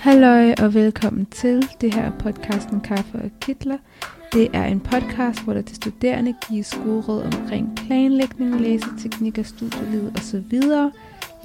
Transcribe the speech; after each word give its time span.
Halløj 0.00 0.54
og 0.62 0.74
velkommen 0.74 1.26
til 1.26 1.68
det 1.80 1.94
her 1.94 2.12
podcasten 2.18 2.80
Kaffe 2.80 3.18
og 3.18 3.30
Kitler. 3.40 3.78
Det 4.32 4.48
er 4.52 4.64
en 4.64 4.80
podcast, 4.80 5.44
hvor 5.44 5.54
der 5.54 5.62
til 5.62 5.76
studerende 5.76 6.34
gives 6.48 6.78
gode 6.84 7.00
råd 7.08 7.22
omkring 7.22 7.76
planlægning, 7.76 8.60
læseteknikker, 8.60 9.42
studieliv 9.42 10.06
osv. 10.16 10.52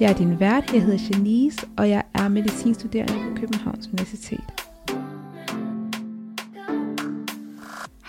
Jeg 0.00 0.10
er 0.10 0.14
din 0.14 0.40
vært, 0.40 0.72
jeg 0.72 0.82
hedder 0.82 0.98
Janice, 1.10 1.66
og 1.76 1.90
jeg 1.90 2.02
er 2.14 2.28
medicinstuderende 2.28 3.14
på 3.14 3.40
Københavns 3.40 3.88
Universitet. 3.88 4.44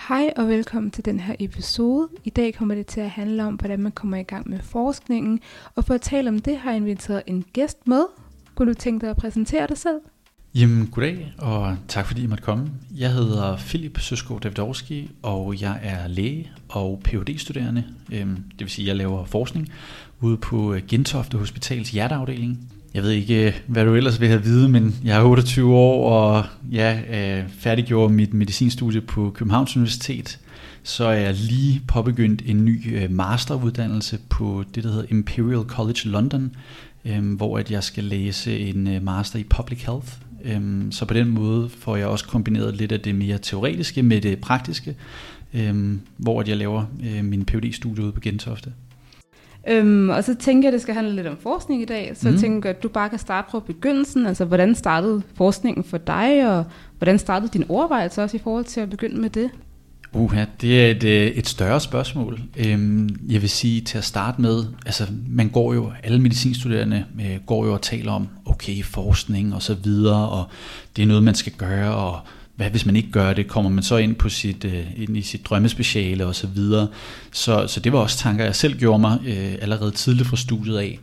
Hej 0.08 0.32
og 0.36 0.48
velkommen 0.48 0.90
til 0.90 1.04
den 1.04 1.20
her 1.20 1.34
episode. 1.38 2.08
I 2.24 2.30
dag 2.30 2.54
kommer 2.54 2.74
det 2.74 2.86
til 2.86 3.00
at 3.00 3.10
handle 3.10 3.44
om, 3.44 3.54
hvordan 3.54 3.80
man 3.80 3.92
kommer 3.92 4.16
i 4.16 4.22
gang 4.22 4.50
med 4.50 4.58
forskningen. 4.58 5.40
Og 5.74 5.84
for 5.84 5.94
at 5.94 6.00
tale 6.00 6.28
om 6.28 6.38
det, 6.38 6.56
har 6.56 6.70
jeg 6.70 6.76
inviteret 6.76 7.22
en 7.26 7.44
gæst 7.52 7.88
med. 7.88 8.04
Kunne 8.54 8.68
du 8.68 8.74
tænke 8.74 9.00
dig 9.00 9.10
at 9.10 9.16
præsentere 9.16 9.66
dig 9.66 9.78
selv? 9.78 10.00
Jamen, 10.58 10.86
goddag, 10.86 11.32
og 11.38 11.76
tak 11.88 12.06
fordi 12.06 12.22
I 12.22 12.26
måtte 12.26 12.44
komme. 12.44 12.70
Jeg 12.96 13.12
hedder 13.12 13.56
Philip 13.56 13.98
Søsko 14.00 14.38
Davidovski, 14.38 15.10
og 15.22 15.60
jeg 15.60 15.78
er 15.82 16.08
læge 16.08 16.50
og 16.68 17.00
phd 17.04 17.38
studerende 17.38 17.84
øhm, 18.12 18.36
Det 18.36 18.60
vil 18.60 18.70
sige, 18.70 18.84
at 18.84 18.88
jeg 18.88 18.96
laver 18.96 19.24
forskning 19.24 19.68
ude 20.20 20.36
på 20.36 20.74
øh, 20.74 20.82
Gentofte 20.88 21.38
Hospitals 21.38 21.90
hjerteafdeling. 21.90 22.70
Jeg 22.94 23.02
ved 23.02 23.10
ikke, 23.10 23.46
øh, 23.46 23.60
hvad 23.66 23.84
du 23.84 23.94
ellers 23.94 24.20
vil 24.20 24.28
have 24.28 24.42
vide, 24.42 24.68
men 24.68 24.96
jeg 25.04 25.18
er 25.18 25.24
28 25.24 25.74
år, 25.74 26.10
og 26.10 26.44
jeg 26.70 27.04
øh, 27.10 27.50
færdiggjorde 27.50 28.14
mit 28.14 28.34
medicinstudie 28.34 29.00
på 29.00 29.30
Københavns 29.30 29.76
Universitet. 29.76 30.38
Så 30.82 31.04
er 31.04 31.12
jeg 31.12 31.34
lige 31.34 31.82
påbegyndt 31.88 32.42
en 32.46 32.64
ny 32.64 33.02
øh, 33.02 33.10
masteruddannelse 33.10 34.18
på 34.28 34.64
det, 34.74 34.84
der 34.84 34.90
hedder 34.90 35.06
Imperial 35.10 35.64
College 35.66 36.00
London, 36.04 36.56
øhm, 37.04 37.34
hvor 37.34 37.58
at 37.58 37.70
jeg 37.70 37.84
skal 37.84 38.04
læse 38.04 38.58
en 38.58 39.04
master 39.04 39.38
i 39.38 39.44
Public 39.44 39.84
Health 39.84 40.08
Øhm, 40.44 40.92
så 40.92 41.04
på 41.04 41.14
den 41.14 41.28
måde 41.28 41.68
får 41.68 41.96
jeg 41.96 42.06
også 42.06 42.28
kombineret 42.28 42.76
lidt 42.76 42.92
af 42.92 43.00
det 43.00 43.14
mere 43.14 43.38
teoretiske 43.38 44.02
med 44.02 44.20
det 44.20 44.40
praktiske, 44.40 44.96
øhm, 45.54 46.00
hvor 46.16 46.44
jeg 46.46 46.56
laver 46.56 46.84
øh, 47.04 47.24
min 47.24 47.44
phd 47.44 47.72
studie 47.72 48.04
ude 48.04 48.12
på 48.12 48.20
Gentofte. 48.20 48.72
Øhm, 49.68 50.08
og 50.10 50.24
så 50.24 50.34
tænker 50.34 50.68
jeg, 50.68 50.68
at 50.68 50.72
det 50.72 50.82
skal 50.82 50.94
handle 50.94 51.16
lidt 51.16 51.26
om 51.26 51.36
forskning 51.36 51.82
i 51.82 51.84
dag. 51.84 52.12
Så 52.14 52.28
mm. 52.28 52.32
jeg 52.32 52.40
tænker, 52.40 52.70
at 52.70 52.82
du 52.82 52.88
bare 52.88 53.08
kan 53.08 53.18
starte 53.18 53.50
fra 53.50 53.60
begyndelsen. 53.60 54.26
Altså, 54.26 54.44
hvordan 54.44 54.74
startede 54.74 55.22
forskningen 55.34 55.84
for 55.84 55.98
dig, 55.98 56.56
og 56.56 56.64
hvordan 56.98 57.18
startede 57.18 57.50
din 57.52 57.64
overvejelse 57.68 58.22
også 58.22 58.36
i 58.36 58.40
forhold 58.40 58.64
til 58.64 58.80
at 58.80 58.90
begynde 58.90 59.20
med 59.20 59.30
det? 59.30 59.50
Uha, 60.12 60.44
det 60.60 60.82
er 60.84 60.90
et, 60.90 61.04
øh, 61.04 61.26
et 61.26 61.48
større 61.48 61.80
spørgsmål. 61.80 62.40
Øhm, 62.56 63.08
jeg 63.28 63.42
vil 63.42 63.50
sige 63.50 63.80
til 63.80 63.98
at 63.98 64.04
starte 64.04 64.40
med, 64.40 64.64
altså 64.86 65.06
man 65.28 65.48
går 65.48 65.74
jo, 65.74 65.92
alle 66.02 66.20
medicinstuderende 66.20 67.04
øh, 67.20 67.36
går 67.46 67.66
jo 67.66 67.72
og 67.72 67.82
taler 67.82 68.12
om, 68.12 68.28
okay, 68.44 68.84
forskning 68.84 69.54
og 69.54 69.62
så 69.62 69.74
videre, 69.74 70.28
og 70.28 70.44
det 70.96 71.02
er 71.02 71.06
noget, 71.06 71.22
man 71.22 71.34
skal 71.34 71.52
gøre, 71.52 71.94
og 71.94 72.20
hvad 72.56 72.70
hvis 72.70 72.86
man 72.86 72.96
ikke 72.96 73.10
gør 73.10 73.32
det, 73.32 73.48
kommer 73.48 73.70
man 73.70 73.82
så 73.82 73.96
ind 73.96 74.14
på 74.14 74.28
sit, 74.28 74.64
øh, 74.64 74.86
ind 74.96 75.16
i 75.16 75.22
sit 75.22 75.46
drømmespeciale 75.46 76.26
og 76.26 76.34
så 76.34 76.46
videre. 76.46 76.88
Så, 77.32 77.66
så 77.66 77.80
det 77.80 77.92
var 77.92 77.98
også 77.98 78.18
tanker, 78.18 78.44
jeg 78.44 78.54
selv 78.56 78.78
gjorde 78.78 78.98
mig 78.98 79.18
allerede 79.60 79.90
tidligt 79.90 80.28
fra 80.28 80.36
studiet 80.36 80.78
af. 80.78 80.98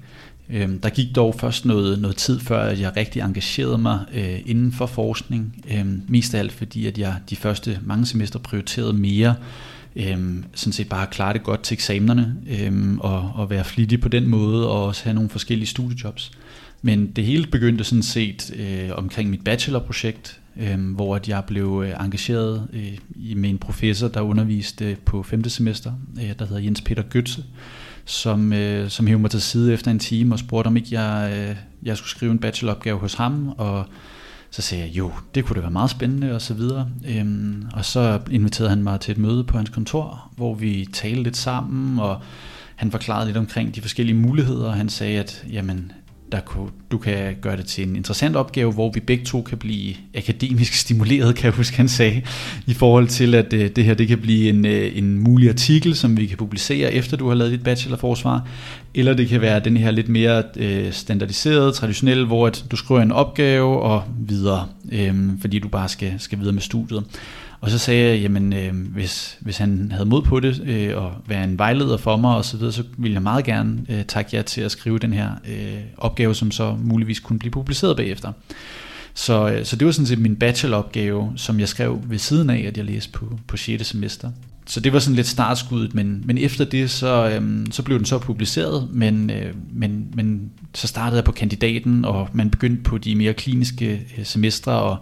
Øhm, 0.49 0.79
der 0.79 0.89
gik 0.89 1.15
dog 1.15 1.35
først 1.39 1.65
noget, 1.65 1.99
noget 1.99 2.17
tid 2.17 2.39
før, 2.39 2.63
at 2.63 2.79
jeg 2.79 2.97
rigtig 2.97 3.21
engagerede 3.21 3.77
mig 3.77 3.99
øh, 4.13 4.39
inden 4.45 4.71
for 4.71 4.85
forskning. 4.85 5.65
Øhm, 5.71 6.01
mest 6.07 6.33
af 6.33 6.39
alt 6.39 6.51
fordi, 6.51 6.87
at 6.87 6.97
jeg 6.97 7.15
de 7.29 7.35
første 7.35 7.79
mange 7.83 8.05
semester 8.05 8.39
prioriterede 8.39 8.93
mere 8.93 9.35
øhm, 9.95 10.43
sådan 10.53 10.73
set 10.73 10.89
bare 10.89 11.01
at 11.01 11.09
klare 11.09 11.33
det 11.33 11.43
godt 11.43 11.63
til 11.63 11.75
eksamenerne 11.75 12.35
øhm, 12.47 12.99
og, 12.99 13.31
og 13.35 13.49
være 13.49 13.63
flittig 13.63 14.01
på 14.01 14.09
den 14.09 14.27
måde 14.27 14.69
og 14.69 14.85
også 14.85 15.03
have 15.03 15.13
nogle 15.13 15.29
forskellige 15.29 15.67
studiejobs. 15.67 16.31
Men 16.81 17.07
det 17.07 17.25
hele 17.25 17.47
begyndte 17.47 17.83
sådan 17.83 18.03
set 18.03 18.53
øh, 18.55 18.89
omkring 18.91 19.29
mit 19.29 19.43
bachelorprojekt, 19.43 20.39
øh, 20.57 20.95
hvor 20.95 21.15
at 21.15 21.29
jeg 21.29 21.43
blev 21.47 21.83
øh, 21.85 22.05
engageret 22.05 22.67
øh, 22.73 23.37
med 23.37 23.49
en 23.49 23.57
professor, 23.57 24.07
der 24.07 24.21
underviste 24.21 24.97
på 25.05 25.23
femte 25.23 25.49
semester, 25.49 25.91
øh, 26.17 26.33
der 26.39 26.45
hedder 26.45 26.61
Jens 26.61 26.81
Peter 26.81 27.03
Gøtze 27.03 27.43
som, 28.05 28.53
øh, 28.53 28.89
som 28.89 29.07
hævde 29.07 29.21
mig 29.21 29.31
til 29.31 29.41
side 29.41 29.73
efter 29.73 29.91
en 29.91 29.99
time 29.99 30.35
og 30.35 30.39
spurgte, 30.39 30.67
om 30.67 30.77
ikke 30.77 31.01
jeg, 31.01 31.33
øh, 31.37 31.55
jeg 31.83 31.97
skulle 31.97 32.09
skrive 32.09 32.31
en 32.31 32.39
bacheloropgave 32.39 32.99
hos 32.99 33.13
ham, 33.13 33.53
og 33.57 33.85
så 34.49 34.61
sagde 34.61 34.83
jeg, 34.83 34.97
jo, 34.97 35.11
det 35.35 35.45
kunne 35.45 35.55
da 35.55 35.61
være 35.61 35.71
meget 35.71 35.89
spændende, 35.89 36.35
og 36.35 36.41
så 36.41 36.53
videre. 36.53 36.89
Øhm, 37.07 37.65
og 37.73 37.85
så 37.85 38.19
inviterede 38.31 38.69
han 38.69 38.83
mig 38.83 38.99
til 38.99 39.11
et 39.11 39.17
møde 39.17 39.43
på 39.43 39.57
hans 39.57 39.69
kontor, 39.69 40.31
hvor 40.35 40.53
vi 40.53 40.87
talte 40.93 41.23
lidt 41.23 41.37
sammen, 41.37 41.99
og 41.99 42.21
han 42.75 42.91
forklarede 42.91 43.25
lidt 43.25 43.37
omkring 43.37 43.75
de 43.75 43.81
forskellige 43.81 44.17
muligheder, 44.17 44.67
og 44.67 44.73
han 44.73 44.89
sagde, 44.89 45.19
at 45.19 45.45
jamen, 45.51 45.91
der 46.31 46.39
kunne, 46.39 46.69
du 46.91 46.97
kan 46.97 47.35
gøre 47.41 47.57
det 47.57 47.65
til 47.65 47.87
en 47.87 47.95
interessant 47.95 48.35
opgave, 48.35 48.71
hvor 48.71 48.91
vi 48.91 48.99
begge 48.99 49.25
to 49.25 49.41
kan 49.41 49.57
blive 49.57 49.95
akademisk 50.15 50.73
stimuleret, 50.83 51.35
kan 51.35 51.45
jeg 51.45 51.53
huske, 51.53 51.77
han 51.77 51.87
sagde, 51.87 52.21
i 52.65 52.73
forhold 52.73 53.07
til, 53.07 53.35
at 53.35 53.53
øh, 53.53 53.69
det 53.69 53.83
her 53.83 53.93
det 53.93 54.07
kan 54.07 54.17
blive 54.17 54.49
en, 54.49 54.65
øh, 54.65 54.97
en 54.97 55.19
mulig 55.19 55.49
artikel, 55.49 55.95
som 55.95 56.17
vi 56.17 56.25
kan 56.25 56.37
publicere, 56.37 56.93
efter 56.93 57.17
du 57.17 57.27
har 57.27 57.35
lavet 57.35 57.51
dit 57.51 57.63
bachelorforsvar, 57.63 58.47
eller 58.95 59.13
det 59.13 59.27
kan 59.27 59.41
være 59.41 59.59
den 59.59 59.77
her 59.77 59.91
lidt 59.91 60.09
mere 60.09 60.43
øh, 60.55 60.91
standardiserede, 60.91 61.71
traditionelle, 61.71 62.25
hvor 62.25 62.47
at 62.47 62.65
du 62.71 62.75
skriver 62.75 63.01
en 63.01 63.11
opgave 63.11 63.81
og 63.81 64.03
videre, 64.27 64.67
øh, 64.91 65.15
fordi 65.41 65.59
du 65.59 65.67
bare 65.67 65.89
skal, 65.89 66.13
skal 66.17 66.39
videre 66.39 66.53
med 66.53 66.61
studiet. 66.61 67.03
Og 67.65 67.71
så 67.71 67.77
sagde 67.77 68.11
jeg, 68.11 68.21
jamen 68.21 68.53
øh, 68.53 68.73
hvis, 68.93 69.37
hvis 69.41 69.57
han 69.57 69.91
havde 69.91 70.05
mod 70.05 70.21
på 70.21 70.39
det 70.39 70.61
øh, 70.65 70.97
og 70.97 71.13
være 71.27 71.43
en 71.43 71.57
vejleder 71.57 71.97
for 71.97 72.17
mig 72.17 72.35
og 72.35 72.45
så 72.45 72.57
videre, 72.57 72.73
så 72.73 72.83
ville 72.97 73.13
jeg 73.13 73.21
meget 73.21 73.45
gerne 73.45 73.77
øh, 73.89 74.05
takke 74.05 74.35
jer 74.35 74.41
til 74.41 74.61
at 74.61 74.71
skrive 74.71 74.99
den 74.99 75.13
her 75.13 75.29
øh, 75.47 75.79
opgave, 75.97 76.35
som 76.35 76.51
så 76.51 76.75
muligvis 76.79 77.19
kunne 77.19 77.39
blive 77.39 77.51
publiceret 77.51 77.97
bagefter. 77.97 78.31
Så, 79.13 79.49
øh, 79.49 79.65
så 79.65 79.75
det 79.75 79.85
var 79.85 79.91
sådan 79.91 80.05
set 80.05 80.19
min 80.19 80.35
bacheloropgave, 80.35 81.33
som 81.35 81.59
jeg 81.59 81.67
skrev 81.67 82.01
ved 82.05 82.17
siden 82.17 82.49
af, 82.49 82.65
at 82.67 82.77
jeg 82.77 82.85
læste 82.85 83.11
på, 83.11 83.39
på 83.47 83.57
6. 83.57 83.87
semester. 83.87 84.31
Så 84.65 84.79
det 84.79 84.93
var 84.93 84.99
sådan 84.99 85.15
lidt 85.15 85.27
startskuddet, 85.27 85.95
men, 85.95 86.23
men 86.25 86.37
efter 86.37 86.65
det, 86.65 86.89
så, 86.91 87.29
øhm, 87.29 87.71
så 87.71 87.83
blev 87.83 87.97
den 87.97 88.05
så 88.05 88.17
publiceret, 88.17 88.87
men, 88.91 89.29
øh, 89.29 89.53
men, 89.73 90.07
men 90.13 90.51
så 90.73 90.87
startede 90.87 91.15
jeg 91.15 91.23
på 91.23 91.31
kandidaten, 91.31 92.05
og 92.05 92.29
man 92.33 92.49
begyndte 92.49 92.83
på 92.83 92.97
de 92.97 93.15
mere 93.15 93.33
kliniske 93.33 94.07
øh, 94.17 94.25
semestre, 94.25 94.71
og 94.71 94.97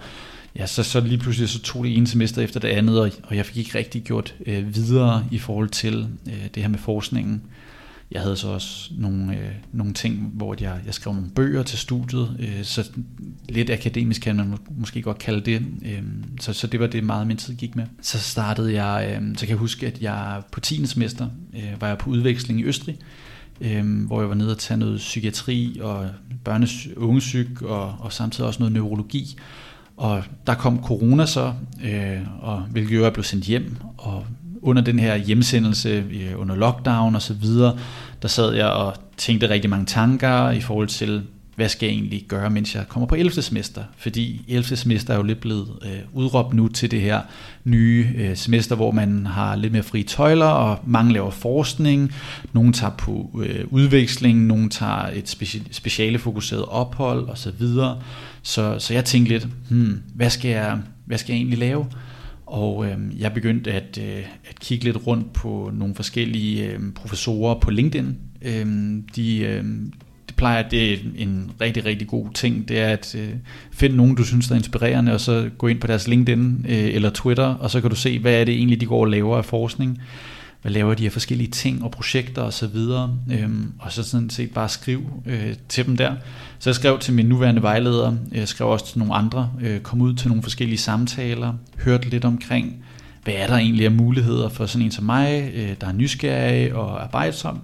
ja, 0.55 0.65
så, 0.65 0.83
så 0.83 0.99
lige 0.99 1.17
pludselig 1.17 1.49
så 1.49 1.61
tog 1.61 1.83
det 1.83 1.97
ene 1.97 2.07
semester 2.07 2.41
efter 2.41 2.59
det 2.59 2.67
andet, 2.67 2.99
og, 2.99 3.11
og 3.23 3.35
jeg 3.35 3.45
fik 3.45 3.57
ikke 3.57 3.77
rigtig 3.77 4.03
gjort 4.03 4.35
øh, 4.45 4.75
videre 4.75 5.25
i 5.31 5.37
forhold 5.37 5.69
til 5.69 6.07
øh, 6.27 6.47
det 6.55 6.63
her 6.63 6.69
med 6.69 6.79
forskningen. 6.79 7.41
Jeg 8.11 8.21
havde 8.21 8.37
så 8.37 8.47
også 8.47 8.91
nogle, 8.97 9.33
øh, 9.37 9.51
nogle 9.71 9.93
ting, 9.93 10.31
hvor 10.33 10.55
jeg, 10.59 10.79
jeg 10.85 10.93
skrev 10.93 11.13
nogle 11.13 11.29
bøger 11.29 11.63
til 11.63 11.79
studiet, 11.79 12.37
øh, 12.39 12.63
så 12.63 12.89
lidt 13.49 13.69
akademisk 13.69 14.21
kan 14.21 14.35
man 14.35 14.57
måske 14.77 15.01
godt 15.01 15.17
kalde 15.17 15.41
det. 15.41 15.65
Øh, 15.85 16.03
så, 16.39 16.53
så 16.53 16.67
det 16.67 16.79
var 16.79 16.87
det 16.87 17.03
meget 17.03 17.27
min 17.27 17.37
tid 17.37 17.55
gik 17.55 17.75
med. 17.75 17.85
Så 18.01 18.19
startede 18.19 18.83
jeg, 18.83 19.17
øh, 19.21 19.35
så 19.35 19.39
kan 19.39 19.49
jeg 19.49 19.57
huske, 19.57 19.87
at 19.87 20.01
jeg 20.01 20.41
på 20.51 20.59
10. 20.59 20.85
semester 20.85 21.27
øh, 21.53 21.81
var 21.81 21.87
jeg 21.87 21.97
på 21.97 22.09
udveksling 22.09 22.59
i 22.59 22.63
Østrig, 22.63 22.97
øh, 23.61 24.05
hvor 24.05 24.19
jeg 24.19 24.29
var 24.29 24.35
nede 24.35 24.51
og 24.51 24.57
tage 24.57 24.77
noget 24.77 24.97
psykiatri 24.97 25.79
og 25.81 26.09
børnes 26.43 26.87
ungesyk 26.97 27.61
og, 27.61 27.95
og 27.99 28.13
samtidig 28.13 28.47
også 28.47 28.59
noget 28.59 28.73
neurologi. 28.73 29.37
Og 29.97 30.23
der 30.47 30.53
kom 30.53 30.83
corona 30.83 31.25
så, 31.25 31.53
øh, 31.83 32.17
og 32.41 32.59
hvilket 32.59 32.95
jo 32.95 33.05
er 33.05 33.09
blevet 33.09 33.25
sendt 33.25 33.45
hjem, 33.45 33.77
og 33.97 34.25
under 34.61 34.81
den 34.81 34.99
her 34.99 35.15
hjemsendelse, 35.15 35.89
øh, 36.11 36.39
under 36.41 36.55
lockdown 36.55 37.15
og 37.15 37.21
så 37.21 37.33
videre, 37.33 37.77
der 38.21 38.27
sad 38.27 38.53
jeg 38.53 38.67
og 38.67 38.93
tænkte 39.17 39.49
rigtig 39.49 39.69
mange 39.69 39.85
tanker 39.85 40.51
i 40.51 40.61
forhold 40.61 40.87
til, 40.87 41.23
hvad 41.55 41.69
skal 41.69 41.87
jeg 41.87 41.93
egentlig 41.93 42.25
gøre, 42.27 42.49
mens 42.49 42.75
jeg 42.75 42.87
kommer 42.87 43.07
på 43.07 43.15
11. 43.15 43.41
semester? 43.41 43.83
Fordi 43.97 44.45
11. 44.47 44.75
semester 44.75 45.13
er 45.13 45.17
jo 45.17 45.23
lidt 45.23 45.39
blevet 45.39 45.67
øh, 45.85 45.99
udråbt 46.13 46.53
nu 46.53 46.67
til 46.67 46.91
det 46.91 47.01
her 47.01 47.21
nye 47.63 48.07
øh, 48.17 48.37
semester, 48.37 48.75
hvor 48.75 48.91
man 48.91 49.25
har 49.25 49.55
lidt 49.55 49.73
mere 49.73 49.83
frie 49.83 50.03
tøjler, 50.03 50.45
og 50.45 50.79
mange 50.85 51.13
laver 51.13 51.31
forskning, 51.31 52.13
nogle 52.53 52.73
tager 52.73 52.93
på 52.97 53.41
øh, 53.43 53.65
udveksling, 53.69 54.45
nogle 54.45 54.69
tager 54.69 55.07
et 55.07 55.35
speci- 55.35 55.67
speciale 55.71 56.19
fokuseret 56.19 56.65
ophold 56.65 57.29
osv. 57.29 57.65
Så, 58.43 58.79
så, 58.79 58.93
jeg 58.93 59.05
tænkte 59.05 59.31
lidt, 59.31 59.47
hmm, 59.69 60.01
hvad, 60.15 60.29
skal 60.29 60.51
jeg, 60.51 60.79
hvad 61.05 61.17
skal 61.17 61.33
jeg 61.33 61.37
egentlig 61.37 61.59
lave? 61.59 61.85
Og 62.45 62.85
øh, 62.85 62.97
jeg 63.19 63.33
begyndte 63.33 63.71
at, 63.71 63.99
øh, 64.01 64.23
at 64.49 64.59
kigge 64.59 64.85
lidt 64.85 65.07
rundt 65.07 65.33
på 65.33 65.71
nogle 65.73 65.95
forskellige 65.95 66.71
øh, 66.71 66.79
professorer 66.95 67.59
på 67.59 67.71
LinkedIn. 67.71 68.17
Øh, 68.41 68.65
de, 69.15 69.39
øh, 69.39 69.63
det 70.27 70.35
plejer, 70.35 70.63
at 70.63 70.71
det 70.71 70.93
er 70.93 70.97
en 71.17 71.51
rigtig, 71.61 71.85
rigtig 71.85 72.07
god 72.07 72.27
ting, 72.33 72.67
det 72.67 72.79
er 72.79 72.87
at 72.87 73.15
øh, 73.15 73.29
finde 73.71 73.95
nogen, 73.95 74.15
du 74.15 74.23
synes 74.23 74.51
er 74.51 74.55
inspirerende, 74.55 75.13
og 75.13 75.21
så 75.21 75.49
gå 75.57 75.67
ind 75.67 75.79
på 75.79 75.87
deres 75.87 76.07
LinkedIn 76.07 76.65
øh, 76.69 76.95
eller 76.95 77.09
Twitter, 77.09 77.45
og 77.45 77.71
så 77.71 77.81
kan 77.81 77.89
du 77.89 77.95
se, 77.95 78.19
hvad 78.19 78.33
er 78.33 78.43
det 78.43 78.55
egentlig, 78.55 78.81
de 78.81 78.85
går 78.85 78.99
og 78.99 79.07
laver 79.07 79.37
af 79.37 79.45
forskning. 79.45 79.99
Hvad 80.63 80.71
laver 80.71 80.93
de 80.93 81.05
af 81.05 81.11
forskellige 81.11 81.51
ting 81.51 81.83
og 81.83 81.91
projekter 81.91 82.41
osv. 82.41 82.45
Og, 82.45 82.53
så 82.53 82.67
videre, 82.67 83.17
øhm, 83.31 83.71
og 83.79 83.91
så 83.91 84.03
sådan 84.03 84.29
set 84.29 84.51
bare 84.51 84.69
skriv 84.69 85.23
øh, 85.25 85.53
til 85.69 85.85
dem 85.85 85.97
der. 85.97 86.15
Så 86.59 86.69
jeg 86.69 86.75
skrev 86.75 86.99
til 86.99 87.13
min 87.13 87.25
nuværende 87.25 87.61
vejleder, 87.61 88.15
jeg 88.31 88.47
skrev 88.47 88.69
også 88.69 88.87
til 88.87 88.99
nogle 88.99 89.13
andre, 89.13 89.51
øh, 89.61 89.81
kom 89.81 90.01
ud 90.01 90.13
til 90.13 90.27
nogle 90.27 90.43
forskellige 90.43 90.77
samtaler, 90.77 91.53
hørte 91.79 92.09
lidt 92.09 92.25
omkring, 92.25 92.85
hvad 93.23 93.33
er 93.33 93.47
der 93.47 93.55
egentlig 93.55 93.85
af 93.85 93.91
muligheder 93.91 94.49
for 94.49 94.65
sådan 94.65 94.85
en 94.85 94.91
som 94.91 95.05
mig, 95.05 95.51
øh, 95.53 95.75
der 95.81 95.87
er 95.87 95.93
nysgerrig 95.93 96.73
og 96.73 97.03
arbejdsom, 97.03 97.59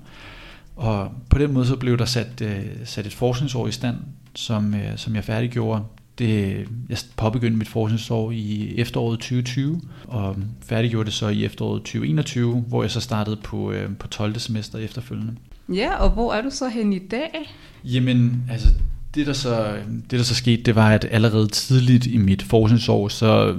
og 0.76 1.12
på 1.30 1.38
den 1.38 1.54
måde 1.54 1.66
så 1.66 1.76
blev 1.76 1.98
der 1.98 2.06
sat, 2.06 2.42
øh, 2.42 2.66
sat 2.86 3.06
et 3.06 3.14
forskningsår 3.14 3.68
i 3.68 3.72
stand, 3.72 3.98
som, 4.36 4.74
øh, 4.74 4.98
som 4.98 5.16
jeg 5.16 5.24
færdiggjorde 5.24 5.84
det, 6.20 6.68
jeg 6.90 6.98
påbegyndte 7.16 7.58
mit 7.58 7.68
forskningsår 7.68 8.32
i 8.32 8.74
efteråret 8.78 9.20
2020, 9.20 9.82
og 10.08 10.36
færdiggjorde 10.62 11.06
det 11.06 11.14
så 11.14 11.28
i 11.28 11.46
efteråret 11.46 11.82
2021, 11.82 12.64
hvor 12.68 12.84
jeg 12.84 12.92
så 12.92 13.00
startede 13.00 13.36
på, 13.36 13.72
øh, 13.72 13.96
på 14.00 14.08
12. 14.08 14.40
semester 14.40 14.80
efterfølgende. 14.80 15.34
Ja, 15.74 15.96
og 15.96 16.10
hvor 16.10 16.34
er 16.34 16.42
du 16.42 16.50
så 16.50 16.70
hen 16.70 16.94
i 16.94 17.00
dag? 17.00 17.56
Jamen, 17.84 18.44
altså 18.52 18.68
det 19.16 19.28
der, 19.28 19.34
så, 19.34 19.76
det 20.12 20.20
der 20.20 20.24
så 20.24 20.36
skete, 20.36 20.64
det 20.64 20.76
var, 20.76 20.90
at 20.90 21.08
allerede 21.12 21.48
tidligt 21.48 22.06
i 22.06 22.18
mit 22.18 22.42
forskningsår, 22.42 23.08
så, 23.08 23.56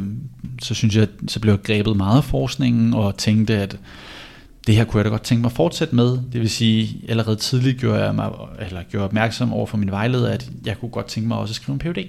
så 0.63 0.75
synes 0.75 0.97
jeg, 0.97 1.09
så 1.29 1.41
blev 1.41 1.53
jeg 1.53 1.63
grebet 1.63 1.97
meget 1.97 2.17
af 2.17 2.25
forskningen, 2.25 2.95
og 2.95 3.17
tænkte, 3.17 3.57
at 3.57 3.79
det 4.67 4.75
her 4.75 4.85
kunne 4.85 4.99
jeg 4.99 5.05
da 5.05 5.11
godt 5.11 5.23
tænke 5.23 5.41
mig 5.41 5.49
at 5.49 5.57
fortsætte 5.57 5.95
med. 5.95 6.11
Det 6.33 6.41
vil 6.41 6.51
sige, 6.51 7.05
allerede 7.09 7.37
tidligt 7.37 7.81
gjorde 7.81 8.05
jeg 8.05 8.15
mig, 8.15 8.31
eller 8.61 8.83
gjorde 8.91 9.05
opmærksom 9.05 9.53
over 9.53 9.67
for 9.67 9.77
min 9.77 9.91
vejleder, 9.91 10.31
at 10.31 10.51
jeg 10.67 10.79
kunne 10.81 10.91
godt 10.91 11.07
tænke 11.07 11.29
mig 11.29 11.39
også 11.39 11.53
at 11.53 11.57
skrive 11.57 11.75
en 11.75 11.79
PhD. 11.79 12.05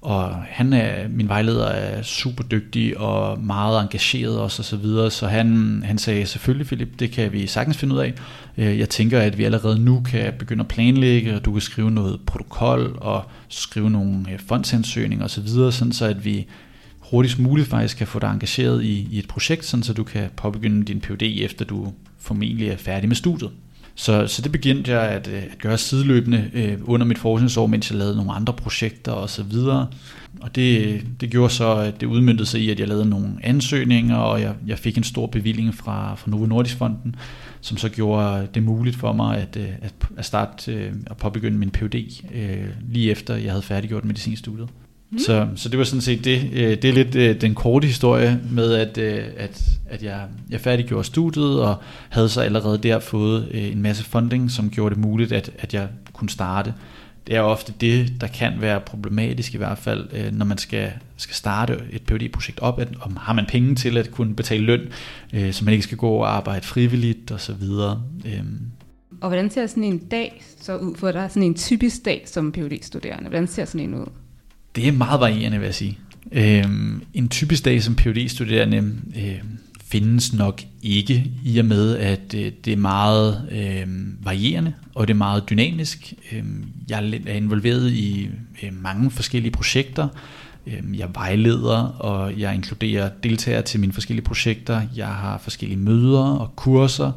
Og 0.00 0.34
han 0.34 0.72
er, 0.72 1.08
min 1.08 1.28
vejleder 1.28 1.66
er 1.66 2.02
super 2.02 2.44
dygtig 2.44 2.98
og 2.98 3.40
meget 3.40 3.82
engageret 3.82 4.38
også 4.38 4.62
og 4.62 4.64
så 4.64 4.76
videre, 4.76 5.10
så 5.10 5.26
han, 5.26 5.82
han 5.86 5.98
sagde 5.98 6.26
selvfølgelig 6.26 6.66
Philip, 6.66 6.88
det 6.98 7.10
kan 7.10 7.32
vi 7.32 7.46
sagtens 7.46 7.76
finde 7.78 7.94
ud 7.94 8.00
af. 8.00 8.14
Øh, 8.56 8.78
jeg 8.78 8.88
tænker, 8.88 9.20
at 9.20 9.38
vi 9.38 9.44
allerede 9.44 9.78
nu 9.78 10.00
kan 10.00 10.32
begynde 10.38 10.60
at 10.60 10.68
planlægge, 10.68 11.34
og 11.34 11.44
du 11.44 11.52
kan 11.52 11.60
skrive 11.60 11.90
noget 11.90 12.20
protokol 12.26 12.98
og 13.00 13.24
skrive 13.48 13.90
nogle 13.90 14.32
øh, 14.32 14.38
fondsansøgninger 14.38 15.24
og 15.24 15.30
så 15.30 15.40
videre, 15.40 15.72
sådan 15.72 15.92
så 15.92 16.04
at 16.06 16.24
vi 16.24 16.46
hurtigst 16.98 17.38
muligt 17.38 17.68
faktisk 17.68 17.96
kan 17.96 18.06
få 18.06 18.18
dig 18.18 18.30
engageret 18.30 18.84
i, 18.84 19.08
i 19.10 19.18
et 19.18 19.28
projekt, 19.28 19.64
sådan 19.64 19.82
så 19.82 19.92
du 19.92 20.04
kan 20.04 20.28
påbegynde 20.36 20.84
din 20.84 21.00
PhD 21.00 21.22
efter 21.22 21.64
du 21.64 21.92
formentlig 22.18 22.68
er 22.68 22.76
færdig 22.76 23.08
med 23.08 23.16
studiet. 23.16 23.50
Så, 23.98 24.26
så 24.26 24.42
det 24.42 24.52
begyndte 24.52 24.92
jeg 24.92 25.02
at, 25.02 25.28
øh, 25.28 25.42
at 25.52 25.58
gøre 25.58 25.78
sideløbende 25.78 26.50
øh, 26.54 26.78
under 26.84 27.06
mit 27.06 27.18
forskningsår, 27.18 27.66
mens 27.66 27.90
jeg 27.90 27.98
lavede 27.98 28.16
nogle 28.16 28.32
andre 28.32 28.52
projekter 28.52 29.12
og 29.12 29.30
så 29.30 29.42
videre. 29.42 29.86
Og 30.40 30.54
det, 30.54 31.02
det 31.20 31.30
gjorde 31.30 31.52
så, 31.52 31.76
at 31.76 32.00
det 32.00 32.06
udmyndtede 32.06 32.48
sig 32.48 32.60
i, 32.60 32.70
at 32.70 32.80
jeg 32.80 32.88
lavede 32.88 33.08
nogle 33.08 33.28
ansøgninger, 33.42 34.16
og 34.16 34.40
jeg, 34.40 34.54
jeg 34.66 34.78
fik 34.78 34.96
en 34.96 35.04
stor 35.04 35.26
bevilling 35.26 35.74
fra, 35.74 36.14
fra 36.14 36.30
Novo 36.30 36.46
Nordisk 36.46 36.76
Fonden, 36.76 37.16
som 37.60 37.76
så 37.76 37.88
gjorde 37.88 38.48
det 38.54 38.62
muligt 38.62 38.96
for 38.96 39.12
mig 39.12 39.36
at, 39.38 39.56
øh, 39.56 39.68
at, 39.82 39.94
at 40.16 40.24
starte 40.24 40.92
og 41.06 41.10
at 41.10 41.16
påbegynde 41.16 41.58
min 41.58 41.70
PhD 41.70 42.22
øh, 42.34 42.66
lige 42.88 43.10
efter 43.10 43.36
jeg 43.36 43.50
havde 43.50 43.62
færdiggjort 43.62 44.04
medicinstudiet. 44.04 44.68
Mm. 45.10 45.18
Så, 45.18 45.48
så 45.56 45.68
det 45.68 45.78
var 45.78 45.84
sådan 45.84 46.00
set 46.00 46.24
det. 46.24 46.50
Øh, 46.52 46.70
det 46.70 46.84
er 46.84 46.92
lidt 46.92 47.14
øh, 47.14 47.40
den 47.40 47.54
korte 47.54 47.86
historie 47.86 48.40
med, 48.50 48.74
at, 48.74 48.98
øh, 48.98 49.24
at, 49.36 49.64
at 49.86 50.02
jeg, 50.02 50.20
jeg 50.50 50.60
færdiggjorde 50.60 51.04
studiet, 51.04 51.60
og 51.60 51.76
havde 52.08 52.28
så 52.28 52.40
allerede 52.40 52.78
der 52.78 52.98
fået 52.98 53.48
en 53.72 53.82
masse 53.82 54.04
funding, 54.04 54.50
som 54.50 54.70
gjorde 54.70 54.94
det 54.94 55.02
muligt, 55.02 55.32
at, 55.32 55.50
at 55.58 55.74
jeg 55.74 55.88
kunne 56.12 56.28
starte. 56.28 56.74
Det 57.26 57.36
er 57.36 57.40
ofte 57.40 57.72
det, 57.80 58.20
der 58.20 58.26
kan 58.26 58.52
være 58.60 58.80
problematisk 58.80 59.54
i 59.54 59.56
hvert 59.56 59.78
fald, 59.78 60.32
når 60.32 60.46
man 60.46 60.58
skal, 60.58 60.92
skal 61.16 61.34
starte 61.34 61.80
et 61.92 62.02
phd 62.02 62.28
projekt 62.32 62.60
op, 62.60 62.80
at 62.80 62.88
om 63.00 63.16
har 63.16 63.32
man 63.32 63.46
penge 63.48 63.74
til 63.74 63.96
at 63.96 64.10
kunne 64.10 64.34
betale 64.34 64.64
løn, 64.64 64.80
så 65.52 65.64
man 65.64 65.72
ikke 65.72 65.84
skal 65.84 65.98
gå 65.98 66.10
og 66.10 66.36
arbejde 66.36 66.66
frivilligt 66.66 67.32
osv. 67.32 67.62
Øhm. 68.26 68.60
Og 69.20 69.28
hvordan 69.28 69.50
ser 69.50 69.66
sådan 69.66 69.84
en 69.84 69.98
dag 69.98 70.42
så 70.60 70.76
ud 70.76 70.94
for 70.94 71.12
dig? 71.12 71.30
Sådan 71.30 71.42
en 71.42 71.54
typisk 71.54 72.04
dag 72.04 72.22
som 72.26 72.52
phd 72.52 72.82
studerende 72.82 73.28
Hvordan 73.28 73.46
ser 73.46 73.64
sådan 73.64 73.80
en 73.80 73.94
ud? 73.94 74.06
Det 74.76 74.88
er 74.88 74.92
meget 74.92 75.20
varierende, 75.20 75.58
vil 75.58 75.64
jeg 75.64 75.74
sige. 75.74 75.98
Øhm, 76.32 77.02
en 77.14 77.28
typisk 77.28 77.64
dag 77.64 77.82
som 77.82 77.96
phd 77.96 78.28
studerende 78.28 78.76
øh, 79.16 79.40
findes 79.84 80.32
nok 80.32 80.62
ikke, 80.82 81.30
i 81.44 81.58
og 81.58 81.64
med 81.64 81.96
at 81.96 82.34
øh, 82.34 82.52
det 82.64 82.72
er 82.72 82.76
meget 82.76 83.48
øh, 83.50 83.86
varierende, 84.24 84.72
og 84.94 85.08
det 85.08 85.14
er 85.14 85.18
meget 85.18 85.50
dynamisk. 85.50 86.14
Øh, 86.32 86.44
jeg 86.88 87.20
er 87.26 87.34
involveret 87.34 87.92
i 87.92 88.28
øh, 88.62 88.82
mange 88.82 89.10
forskellige 89.10 89.52
projekter. 89.52 90.08
Øh, 90.66 90.98
jeg 90.98 91.08
vejleder, 91.14 91.78
og 91.82 92.38
jeg 92.38 92.54
inkluderer 92.54 93.10
deltagere 93.22 93.62
til 93.62 93.80
mine 93.80 93.92
forskellige 93.92 94.24
projekter. 94.24 94.82
Jeg 94.96 95.06
har 95.08 95.38
forskellige 95.38 95.78
møder 95.78 96.24
og 96.24 96.56
kurser. 96.56 97.12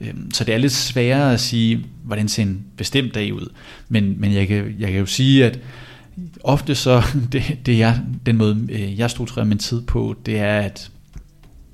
Øhm, 0.00 0.30
så 0.30 0.44
det 0.44 0.54
er 0.54 0.58
lidt 0.58 0.72
sværere 0.72 1.32
at 1.32 1.40
sige, 1.40 1.86
hvordan 2.04 2.28
ser 2.28 2.42
en 2.42 2.64
bestemt 2.76 3.14
dag 3.14 3.34
ud. 3.34 3.52
Men, 3.88 4.20
men 4.20 4.34
jeg, 4.34 4.48
kan, 4.48 4.74
jeg 4.78 4.90
kan 4.90 5.00
jo 5.00 5.06
sige, 5.06 5.44
at 5.44 5.60
ofte 6.44 6.74
så, 6.74 7.02
det, 7.32 7.58
det 7.66 7.78
jeg, 7.78 8.00
den 8.26 8.36
måde, 8.36 8.66
øh, 8.70 8.98
jeg 8.98 9.10
strukturerer 9.10 9.46
min 9.46 9.58
tid 9.58 9.82
på, 9.82 10.14
det 10.26 10.38
er, 10.38 10.58
at 10.58 10.90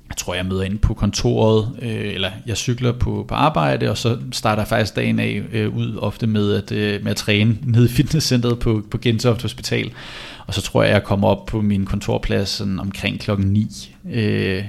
jeg 0.09 0.17
tror, 0.17 0.33
jeg 0.33 0.45
møder 0.45 0.63
ind 0.63 0.79
på 0.79 0.93
kontoret, 0.93 1.71
øh, 1.81 2.13
eller 2.13 2.29
jeg 2.45 2.57
cykler 2.57 2.91
på, 2.91 3.25
på 3.27 3.35
arbejde, 3.35 3.89
og 3.89 3.97
så 3.97 4.17
starter 4.31 4.61
jeg 4.61 4.67
faktisk 4.67 4.95
dagen 4.95 5.19
af 5.19 5.43
øh, 5.51 5.75
ud 5.77 5.97
ofte 5.97 6.27
med 6.27 6.53
at, 6.53 6.71
øh, 6.71 7.03
med 7.03 7.11
at 7.11 7.17
træne 7.17 7.57
nede 7.73 7.85
i 7.85 7.89
fitnesscenteret 7.89 8.59
på, 8.59 8.83
på 8.91 8.97
Gentofte 8.97 9.41
Hospital. 9.41 9.91
Og 10.47 10.53
så 10.53 10.61
tror 10.61 10.83
jeg, 10.83 10.93
jeg 10.93 11.03
kommer 11.03 11.27
op 11.27 11.45
på 11.45 11.61
min 11.61 11.85
kontorplads 11.85 12.49
sådan 12.49 12.79
omkring 12.79 13.19
klokken 13.19 13.47
9. 13.47 13.95
Øh, 14.11 14.63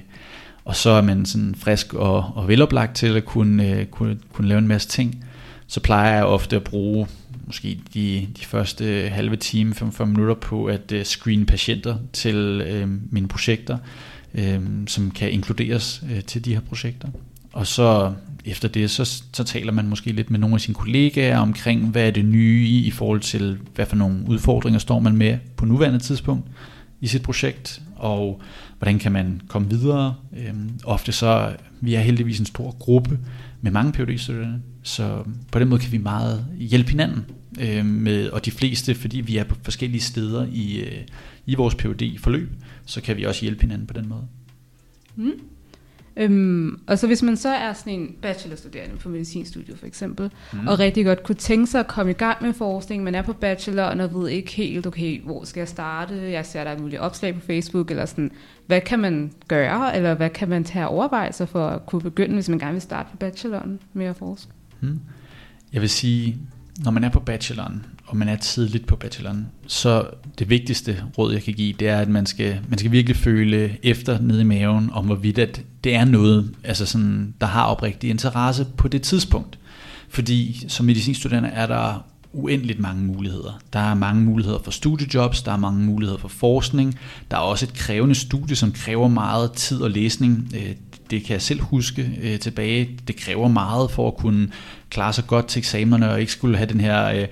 og 0.64 0.76
så 0.76 0.90
er 0.90 1.02
man 1.02 1.26
sådan 1.26 1.54
frisk 1.54 1.94
og, 1.94 2.32
og 2.34 2.48
veloplagt 2.48 2.96
til 2.96 3.16
at 3.16 3.24
kunne, 3.24 3.68
øh, 3.68 3.86
kunne, 3.86 4.18
kunne 4.32 4.48
lave 4.48 4.58
en 4.58 4.68
masse 4.68 4.88
ting. 4.88 5.24
Så 5.66 5.80
plejer 5.80 6.14
jeg 6.14 6.24
ofte 6.24 6.56
at 6.56 6.64
bruge 6.64 7.06
måske 7.52 7.80
de, 7.94 8.28
de 8.36 8.44
første 8.44 8.84
halve 9.12 9.36
time, 9.36 9.74
45 9.74 10.08
minutter 10.08 10.34
på 10.34 10.64
at 10.64 10.80
screen 10.86 11.04
screene 11.04 11.46
patienter 11.46 11.96
til 12.12 12.62
øh, 12.66 12.88
mine 13.10 13.28
projekter, 13.28 13.78
øh, 14.34 14.60
som 14.86 15.10
kan 15.10 15.30
inkluderes 15.30 16.04
øh, 16.12 16.22
til 16.22 16.44
de 16.44 16.54
her 16.54 16.60
projekter. 16.60 17.08
Og 17.52 17.66
så 17.66 18.12
efter 18.44 18.68
det, 18.68 18.90
så, 18.90 19.22
så 19.32 19.44
taler 19.44 19.72
man 19.72 19.88
måske 19.88 20.12
lidt 20.12 20.30
med 20.30 20.38
nogle 20.38 20.54
af 20.54 20.60
sine 20.60 20.74
kollegaer 20.74 21.38
omkring, 21.38 21.88
hvad 21.88 22.06
er 22.06 22.10
det 22.10 22.24
nye 22.24 22.64
i, 22.66 22.86
i 22.86 22.90
forhold 22.90 23.20
til, 23.20 23.58
hvad 23.74 23.86
for 23.86 23.96
nogle 23.96 24.24
udfordringer 24.28 24.78
står 24.78 24.98
man 24.98 25.16
med 25.16 25.38
på 25.56 25.64
nuværende 25.64 25.98
tidspunkt 25.98 26.46
i 27.00 27.06
sit 27.06 27.22
projekt, 27.22 27.82
og 27.96 28.40
hvordan 28.78 28.98
kan 28.98 29.12
man 29.12 29.40
komme 29.48 29.70
videre. 29.70 30.14
Øhm, 30.36 30.70
ofte 30.84 31.12
så, 31.12 31.52
vi 31.80 31.94
er 31.94 32.00
heldigvis 32.00 32.40
en 32.40 32.46
stor 32.46 32.76
gruppe 32.78 33.18
med 33.60 33.70
mange 33.70 33.92
phd 33.92 34.18
studerende 34.18 34.60
så 34.82 35.22
på 35.52 35.58
den 35.58 35.68
måde 35.68 35.80
kan 35.80 35.92
vi 35.92 35.98
meget 35.98 36.46
hjælpe 36.58 36.90
hinanden 36.90 37.26
øh, 37.60 37.86
med, 37.86 38.30
og 38.30 38.44
de 38.44 38.50
fleste, 38.50 38.94
fordi 38.94 39.20
vi 39.20 39.36
er 39.36 39.44
på 39.44 39.54
forskellige 39.62 40.00
steder 40.00 40.46
i, 40.52 40.80
øh, 40.80 40.98
i 41.46 41.54
vores 41.54 41.74
phd 41.74 42.18
forløb 42.18 42.48
så 42.86 43.00
kan 43.00 43.16
vi 43.16 43.24
også 43.24 43.42
hjælpe 43.42 43.60
hinanden 43.60 43.86
på 43.86 43.94
den 43.94 44.08
måde. 44.08 44.26
Mm. 45.16 45.32
Øhm, 46.16 46.80
og 46.86 46.98
så 46.98 47.06
hvis 47.06 47.22
man 47.22 47.36
så 47.36 47.48
er 47.48 47.72
sådan 47.72 47.92
en 47.92 48.16
bachelorstuderende 48.22 48.96
på 48.96 49.08
medicinstudiet 49.08 49.78
for 49.78 49.86
eksempel, 49.86 50.30
mm. 50.52 50.68
og 50.68 50.78
rigtig 50.78 51.04
godt 51.04 51.22
kunne 51.22 51.34
tænke 51.34 51.66
sig 51.66 51.80
at 51.80 51.86
komme 51.86 52.10
i 52.10 52.14
gang 52.14 52.42
med 52.42 52.52
forskning, 52.52 53.04
man 53.04 53.14
er 53.14 53.22
på 53.22 53.32
bachelor, 53.32 53.82
og 53.82 54.14
ved 54.14 54.28
ikke 54.28 54.52
helt, 54.52 54.86
okay, 54.86 55.22
hvor 55.22 55.44
skal 55.44 55.60
jeg 55.60 55.68
starte? 55.68 56.14
Jeg 56.14 56.46
ser, 56.46 56.64
der 56.64 56.70
er 56.70 56.78
mulige 56.78 57.00
opslag 57.00 57.34
på 57.34 57.40
Facebook, 57.40 57.90
eller 57.90 58.06
sådan, 58.06 58.30
hvad 58.66 58.80
kan 58.80 58.98
man 58.98 59.32
gøre, 59.48 59.96
eller 59.96 60.14
hvad 60.14 60.30
kan 60.30 60.48
man 60.48 60.64
tage 60.64 60.88
overvejelser 60.88 61.46
for 61.46 61.68
at 61.68 61.86
kunne 61.86 62.02
begynde, 62.02 62.34
hvis 62.34 62.48
man 62.48 62.58
gerne 62.58 62.72
vil 62.72 62.82
starte 62.82 63.08
på 63.10 63.16
bacheloren 63.16 63.80
med 63.92 64.06
at 64.06 64.16
forske? 64.16 64.52
Mm. 64.80 65.00
Jeg 65.72 65.80
vil 65.80 65.90
sige, 65.90 66.38
når 66.84 66.90
man 66.90 67.04
er 67.04 67.08
på 67.08 67.20
bacheloren, 67.20 67.86
og 68.06 68.16
man 68.16 68.28
er 68.28 68.36
tidligt 68.36 68.86
på 68.86 68.96
bacheloren, 68.96 69.46
så 69.66 70.06
det 70.38 70.50
vigtigste 70.50 71.04
råd, 71.18 71.32
jeg 71.32 71.42
kan 71.42 71.54
give, 71.54 71.72
det 71.72 71.88
er, 71.88 71.98
at 71.98 72.08
man 72.08 72.26
skal, 72.26 72.58
man 72.68 72.78
skal 72.78 72.92
virkelig 72.92 73.16
føle 73.16 73.76
efter 73.82 74.20
nede 74.20 74.40
i 74.40 74.44
maven, 74.44 74.90
om 74.92 75.04
hvorvidt 75.04 75.38
at 75.38 75.62
det 75.84 75.94
er 75.94 76.04
noget, 76.04 76.54
altså 76.64 76.86
sådan, 76.86 77.34
der 77.40 77.46
har 77.46 77.64
oprigtig 77.64 78.10
interesse 78.10 78.66
på 78.76 78.88
det 78.88 79.02
tidspunkt. 79.02 79.58
Fordi 80.08 80.64
som 80.68 80.86
medicinstuderende 80.86 81.48
er 81.48 81.66
der 81.66 82.04
uendeligt 82.32 82.78
mange 82.78 83.02
muligheder. 83.04 83.60
Der 83.72 83.80
er 83.80 83.94
mange 83.94 84.22
muligheder 84.22 84.58
for 84.64 84.70
studiejobs, 84.70 85.42
der 85.42 85.52
er 85.52 85.56
mange 85.56 85.80
muligheder 85.80 86.18
for 86.18 86.28
forskning, 86.28 86.98
der 87.30 87.36
er 87.36 87.40
også 87.40 87.66
et 87.66 87.74
krævende 87.74 88.14
studie, 88.14 88.56
som 88.56 88.72
kræver 88.72 89.08
meget 89.08 89.52
tid 89.52 89.80
og 89.80 89.90
læsning. 89.90 90.52
Øh, 90.54 90.74
det 91.12 91.24
kan 91.24 91.32
jeg 91.32 91.42
selv 91.42 91.60
huske 91.60 92.10
øh, 92.22 92.38
tilbage. 92.38 92.88
Det 93.08 93.16
kræver 93.16 93.48
meget 93.48 93.90
for 93.90 94.08
at 94.08 94.16
kunne 94.16 94.48
klare 94.90 95.12
sig 95.12 95.26
godt 95.26 95.46
til 95.46 95.60
eksamenerne 95.60 96.10
og 96.10 96.20
ikke 96.20 96.32
skulle 96.32 96.56
have 96.56 96.68
den 96.68 96.80
her 96.80 97.06
øh, 97.06 97.26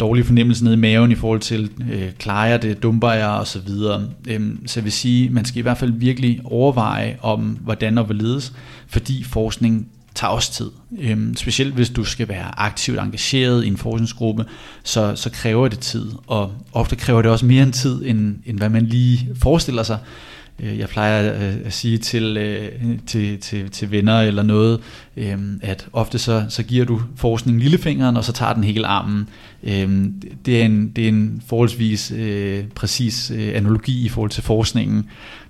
dårlige 0.00 0.24
fornemmelse 0.24 0.64
nede 0.64 0.74
i 0.74 0.78
maven 0.78 1.12
i 1.12 1.14
forhold 1.14 1.40
til, 1.40 1.70
øh, 1.92 2.12
klarer 2.18 2.48
jeg 2.48 2.62
det, 2.62 2.82
dumper 2.82 3.12
jeg 3.12 3.28
og 3.28 3.46
så 3.46 3.58
videre. 3.58 4.08
Øhm, 4.28 4.66
så 4.66 4.80
jeg 4.80 4.84
vil 4.84 4.92
sige, 4.92 5.30
man 5.30 5.44
skal 5.44 5.58
i 5.58 5.62
hvert 5.62 5.78
fald 5.78 5.92
virkelig 5.92 6.40
overveje 6.44 7.18
om, 7.20 7.40
hvordan 7.40 7.98
og 7.98 8.04
hvorledes, 8.04 8.52
fordi 8.86 9.24
forskning 9.24 9.88
tager 10.14 10.30
også 10.30 10.52
tid. 10.52 10.70
Øhm, 10.98 11.36
specielt 11.36 11.74
hvis 11.74 11.90
du 11.90 12.04
skal 12.04 12.28
være 12.28 12.60
aktivt 12.60 12.98
engageret 12.98 13.64
i 13.64 13.68
en 13.68 13.76
forskningsgruppe, 13.76 14.44
så, 14.82 15.16
så 15.16 15.30
kræver 15.30 15.68
det 15.68 15.78
tid, 15.78 16.06
og 16.26 16.52
ofte 16.72 16.96
kræver 16.96 17.22
det 17.22 17.30
også 17.30 17.46
mere 17.46 17.62
end 17.62 17.72
tid, 17.72 18.02
end, 18.04 18.36
end 18.46 18.58
hvad 18.58 18.68
man 18.68 18.86
lige 18.86 19.28
forestiller 19.42 19.82
sig. 19.82 19.98
Øh, 20.62 20.78
jeg 20.78 20.88
plejer 20.88 21.34
øh, 21.34 21.54
at 21.64 21.72
sige 21.72 21.98
til, 21.98 22.36
øh, 22.36 22.68
til, 23.06 23.38
til, 23.38 23.70
til 23.70 23.90
venner 23.90 24.20
eller 24.20 24.42
noget, 24.42 24.80
øhm, 25.16 25.60
at 25.62 25.88
ofte 25.92 26.18
så, 26.18 26.44
så 26.48 26.62
giver 26.62 26.84
du 26.84 27.00
forskningen 27.16 27.60
lillefingeren, 27.60 28.16
og 28.16 28.24
så 28.24 28.32
tager 28.32 28.52
den 28.52 28.64
hele 28.64 28.86
armen. 28.86 29.28
Øhm, 29.62 30.22
det, 30.46 30.60
er 30.60 30.64
en, 30.64 30.88
det 30.88 31.04
er 31.04 31.08
en 31.08 31.42
forholdsvis 31.46 32.12
præcis 32.74 33.30
analogi 33.30 34.04
i 34.04 34.08
forhold 34.08 34.30
til 34.30 34.42
forskningen. 34.42 35.08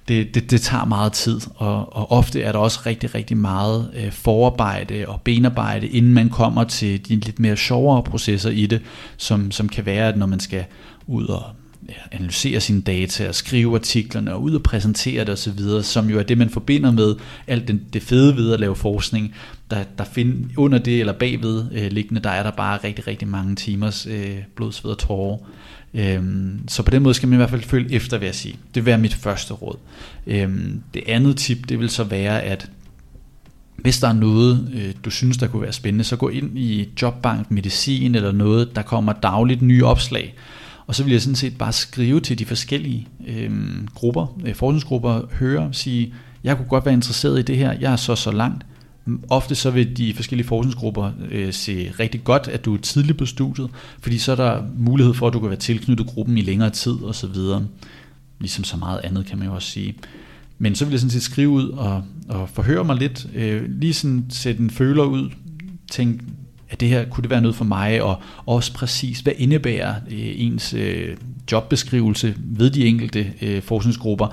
Det, 0.09 0.35
det, 0.35 0.51
det 0.51 0.61
tager 0.61 0.85
meget 0.85 1.13
tid, 1.13 1.41
og, 1.55 1.97
og 1.97 2.13
ofte 2.13 2.43
er 2.43 2.53
der 2.53 2.59
også 2.59 2.81
rigtig, 2.87 3.15
rigtig 3.15 3.37
meget 3.37 4.11
forarbejde 4.11 5.05
og 5.09 5.21
benarbejde, 5.21 5.87
inden 5.89 6.15
man 6.15 6.29
kommer 6.29 6.65
til 6.65 7.09
de 7.09 7.17
lidt 7.17 7.41
mere 7.41 7.57
sjovere 7.57 8.03
processer 8.03 8.51
i 8.51 8.67
det, 8.67 8.81
som, 9.17 9.51
som 9.51 9.69
kan 9.69 9.87
være, 9.87 10.09
at 10.09 10.17
når 10.17 10.27
man 10.27 10.41
skal 10.41 10.65
ud 11.07 11.27
og 11.27 11.43
analysere 12.13 12.61
sine 12.61 12.81
data 12.81 13.29
og 13.29 13.35
skrive 13.35 13.75
artiklerne 13.75 14.35
og 14.35 14.43
ud 14.43 14.55
og 14.55 14.63
præsentere 14.63 15.25
det 15.25 15.33
osv., 15.33 15.83
som 15.83 16.11
jo 16.11 16.19
er 16.19 16.23
det, 16.23 16.39
man 16.39 16.51
forbinder 16.51 16.91
med 16.91 17.15
alt 17.47 17.69
det, 17.69 17.81
det 17.93 18.03
fede 18.03 18.37
ved 18.37 18.53
at 18.53 18.61
lave 18.61 18.77
forskning. 18.77 19.35
Der, 19.71 19.85
der 19.99 20.05
find, 20.05 20.51
under 20.57 20.79
det 20.79 21.01
eller 21.01 21.13
bagved 21.13 21.65
øh, 21.73 21.93
liggende, 21.93 22.21
der 22.21 22.31
er 22.31 22.43
der 22.43 22.51
bare 22.51 22.79
rigtig, 22.85 23.07
rigtig 23.07 23.29
mange 23.29 23.55
timers 23.55 24.07
øh, 24.07 24.37
blod, 24.57 24.73
sved 24.73 24.91
og 24.91 24.99
tårer. 24.99 25.39
Øhm, 25.95 26.69
så 26.69 26.83
på 26.83 26.91
den 26.91 27.03
måde 27.03 27.15
skal 27.15 27.29
man 27.29 27.37
i 27.37 27.37
hvert 27.37 27.51
fald 27.51 27.63
følge 27.63 27.95
efter, 27.95 28.19
vil 28.19 28.27
jeg 28.27 28.35
sige. 28.35 28.55
Det 28.55 28.75
vil 28.75 28.87
være 28.87 28.99
mit 28.99 29.15
første 29.15 29.55
råd. 29.55 29.77
Øhm, 30.27 30.83
det 30.95 31.03
andet 31.07 31.37
tip, 31.37 31.69
det 31.69 31.79
vil 31.79 31.91
så 31.91 32.05
være, 32.05 32.43
at 32.43 32.71
hvis 33.77 34.01
der 34.01 34.09
er 34.09 34.13
noget, 34.13 34.71
øh, 34.75 34.95
du 35.05 35.11
synes, 35.11 35.37
der 35.37 35.47
kunne 35.47 35.63
være 35.63 35.73
spændende, 35.73 36.05
så 36.05 36.17
gå 36.17 36.29
ind 36.29 36.59
i 36.59 36.89
Jobbank, 37.03 37.51
Medicin 37.51 38.15
eller 38.15 38.33
noget, 38.33 38.77
der 38.77 38.83
kommer 38.83 39.13
dagligt 39.13 39.63
nye 39.63 39.85
opslag. 39.85 40.35
Og 40.87 40.95
så 40.95 41.05
vil 41.05 41.13
jeg 41.13 41.23
sådan 41.23 41.37
set 41.37 41.59
bare 41.59 41.73
skrive 41.73 42.21
til 42.21 42.39
de 42.39 42.45
forskellige 42.45 43.09
øh, 43.27 43.51
grupper, 43.95 44.39
øh, 44.47 44.55
forskningsgrupper, 44.55 45.21
høre, 45.33 45.69
sige, 45.73 46.15
jeg 46.45 46.57
kunne 46.57 46.69
godt 46.69 46.85
være 46.85 46.95
interesseret 46.95 47.39
i 47.39 47.43
det 47.43 47.57
her, 47.57 47.73
jeg 47.81 47.93
er 47.93 47.97
så 47.97 48.17
så 48.17 48.31
langt. 48.31 48.67
Ofte 49.31 49.55
så 49.55 49.71
vil 49.71 49.97
de 49.97 50.15
forskellige 50.15 50.47
forskningsgrupper 50.47 51.11
øh, 51.31 51.53
se 51.53 51.93
rigtig 52.01 52.25
godt, 52.25 52.49
at 52.49 52.65
du 52.65 52.75
er 52.75 52.79
tidligt 52.79 53.19
på 53.19 53.27
studiet, 53.27 53.71
fordi 54.01 54.19
så 54.19 54.33
er 54.33 54.37
der 54.37 54.63
mulighed 54.77 55.15
for, 55.15 55.27
at 55.27 55.33
du 55.33 55.41
kan 55.41 55.49
være 55.49 55.59
tilknyttet 55.59 56.07
gruppen 56.07 56.39
i 56.39 56.41
længere 56.41 56.71
tid 56.71 57.03
osv. 57.05 57.35
Ligesom 58.41 58.65
så 58.65 58.77
meget 58.77 59.01
andet 59.05 59.27
kan 59.27 59.39
man 59.39 59.49
jo 59.49 59.55
også 59.55 59.71
sige. 59.71 59.95
Men 60.59 60.75
så 60.75 60.85
vil 60.85 60.93
jeg 60.93 61.01
sådan 61.01 61.11
set 61.11 61.23
skrive 61.23 61.49
ud 61.49 61.69
og, 61.69 62.05
og 62.29 62.49
forhøre 62.49 62.85
mig 62.85 62.97
lidt, 62.97 63.27
øh, 63.35 63.63
lige 63.69 63.95
sådan 63.95 64.25
sætte 64.29 64.63
en 64.63 64.71
føler 64.71 65.05
ud, 65.05 65.31
tænke, 65.91 66.25
at 66.73 66.81
det 66.81 66.89
her 66.89 67.05
kunne 67.05 67.23
det 67.23 67.31
være 67.31 67.41
noget 67.41 67.57
for 67.57 67.65
mig, 67.65 68.03
og 68.03 68.17
også 68.47 68.73
præcis, 68.73 69.21
hvad 69.21 69.33
indebærer 69.37 69.95
øh, 70.11 70.33
ens 70.37 70.75
øh, 70.75 71.17
jobbeskrivelse 71.53 72.35
ved 72.39 72.71
de 72.71 72.87
enkelte 72.87 73.33
øh, 73.43 73.63
forskningsgrupper. 73.63 74.27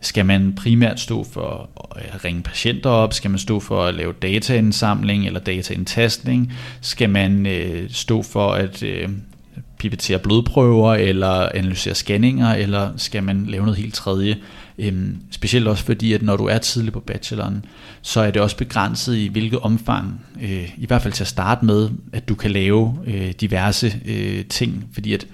Skal 0.00 0.26
man 0.26 0.52
primært 0.54 1.00
stå 1.00 1.24
for 1.32 1.70
at 1.96 2.04
øh, 2.04 2.24
ringe 2.24 2.42
patienter 2.42 2.90
op? 2.90 3.12
Skal 3.12 3.30
man 3.30 3.38
stå 3.38 3.60
for 3.60 3.84
at 3.84 3.94
lave 3.94 4.12
dataindsamling 4.12 5.26
eller 5.26 5.40
dataindtastning? 5.40 6.52
Skal 6.80 7.10
man 7.10 7.46
øh, 7.46 7.90
stå 7.90 8.22
for 8.22 8.52
at 8.52 8.82
øh, 8.82 9.08
pipettere 9.78 10.18
blodprøver 10.18 10.94
eller 10.94 11.48
analysere 11.54 11.94
scanninger, 11.94 12.54
eller 12.54 12.90
skal 12.96 13.22
man 13.22 13.46
lave 13.46 13.64
noget 13.64 13.78
helt 13.78 13.94
tredje? 13.94 14.36
Øhm, 14.78 15.16
specielt 15.30 15.68
også 15.68 15.84
fordi, 15.84 16.12
at 16.12 16.22
når 16.22 16.36
du 16.36 16.44
er 16.44 16.58
tidlig 16.58 16.92
på 16.92 17.00
bacheloren, 17.00 17.64
så 18.02 18.20
er 18.20 18.30
det 18.30 18.42
også 18.42 18.56
begrænset 18.56 19.16
i 19.16 19.26
hvilket 19.26 19.58
omfang, 19.58 20.20
øh, 20.42 20.70
i 20.78 20.86
hvert 20.86 21.02
fald 21.02 21.12
til 21.12 21.24
at 21.24 21.28
starte 21.28 21.64
med, 21.64 21.90
at 22.12 22.28
du 22.28 22.34
kan 22.34 22.50
lave 22.50 22.98
øh, 23.06 23.32
diverse 23.40 24.00
øh, 24.06 24.44
ting, 24.44 24.88
fordi 24.92 25.12
at 25.12 25.26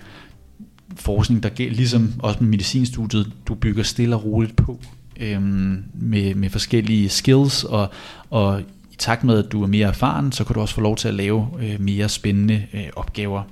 forskning, 0.97 1.42
der 1.42 1.50
ligesom 1.59 2.12
også 2.18 2.38
med 2.40 2.49
medicinstudiet, 2.49 3.32
du 3.49 3.54
bygger 3.54 3.82
stille 3.82 4.16
og 4.16 4.25
roligt 4.25 4.56
på 4.56 4.78
øh, 5.20 5.42
med, 5.94 6.35
med 6.35 6.50
forskellige 6.50 7.09
skills, 7.09 7.64
og, 7.64 7.90
og 8.30 8.61
i 8.92 8.97
takt 8.99 9.25
med, 9.25 9.44
at 9.44 9.52
du 9.52 9.62
er 9.62 9.66
mere 9.66 9.88
erfaren, 9.88 10.32
så 10.32 10.44
kan 10.44 10.54
du 10.54 10.61
også 10.61 10.75
få 10.75 10.80
lov 10.80 10.97
til 10.97 11.09
at 11.09 11.14
lave 11.14 11.49
øh, 11.62 11.80
mere 11.80 12.09
spændende 12.09 12.66
øh, 12.75 12.87
opgaver. 12.97 13.42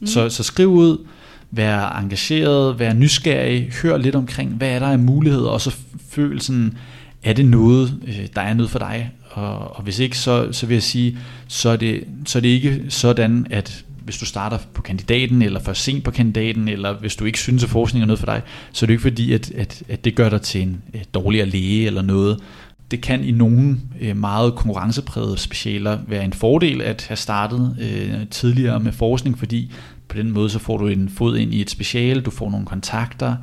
Mm. 0.00 0.06
Så, 0.06 0.28
så 0.28 0.42
skriv 0.42 0.68
ud, 0.68 1.06
vær 1.50 1.98
engageret, 1.98 2.78
vær 2.78 2.92
nysgerrig, 2.92 3.70
hør 3.82 3.96
lidt 3.96 4.14
omkring, 4.14 4.50
hvad 4.50 4.68
er 4.68 4.78
der 4.78 4.86
af 4.86 4.98
muligheder, 4.98 5.48
og 5.48 5.60
så 5.60 5.76
føl 6.10 6.40
sådan, 6.40 6.76
er 7.22 7.32
det 7.32 7.46
noget, 7.46 7.94
øh, 8.06 8.26
der 8.34 8.40
er 8.40 8.54
noget 8.54 8.70
for 8.70 8.78
dig? 8.78 9.10
Og, 9.30 9.76
og 9.76 9.82
hvis 9.82 9.98
ikke, 9.98 10.18
så, 10.18 10.52
så 10.52 10.66
vil 10.66 10.74
jeg 10.74 10.82
sige, 10.82 11.18
så 11.48 11.68
er, 11.68 11.76
det, 11.76 12.04
så 12.26 12.38
er 12.38 12.40
det 12.40 12.48
ikke 12.48 12.84
sådan, 12.88 13.46
at 13.50 13.84
hvis 14.04 14.18
du 14.18 14.26
starter 14.26 14.58
på 14.74 14.82
kandidaten, 14.82 15.42
eller 15.42 15.60
for 15.60 15.72
sent 15.72 16.04
på 16.04 16.10
kandidaten, 16.10 16.68
eller 16.68 16.92
hvis 16.92 17.16
du 17.16 17.24
ikke 17.24 17.38
synes, 17.38 17.64
at 17.64 17.70
forskning 17.70 18.02
er 18.02 18.06
noget 18.06 18.18
for 18.18 18.26
dig, 18.26 18.42
så 18.72 18.84
er 18.84 18.86
det 18.86 18.94
ikke 18.94 19.02
fordi, 19.02 19.32
at, 19.32 19.50
at, 19.50 19.82
at 19.88 20.04
det 20.04 20.14
gør 20.14 20.28
dig 20.28 20.42
til 20.42 20.62
en 20.62 20.82
øh, 20.94 21.00
dårligere 21.14 21.46
læge 21.46 21.86
eller 21.86 22.02
noget. 22.02 22.40
Det 22.90 23.00
kan 23.00 23.24
i 23.24 23.30
nogle 23.30 23.76
øh, 24.00 24.16
meget 24.16 24.54
konkurrenceprægede 24.54 25.38
specialer 25.38 25.98
være 26.06 26.24
en 26.24 26.32
fordel 26.32 26.82
at 26.82 27.06
have 27.08 27.16
startet 27.16 27.76
øh, 27.80 28.26
tidligere 28.30 28.80
med 28.80 28.92
forskning, 28.92 29.38
fordi 29.38 29.72
på 30.08 30.16
den 30.16 30.30
måde 30.30 30.50
så 30.50 30.58
får 30.58 30.76
du 30.76 30.86
en 30.86 31.08
fod 31.08 31.36
ind 31.36 31.54
i 31.54 31.60
et 31.60 31.70
speciale, 31.70 32.20
du 32.20 32.30
får 32.30 32.50
nogle 32.50 32.66
kontakter, 32.66 33.36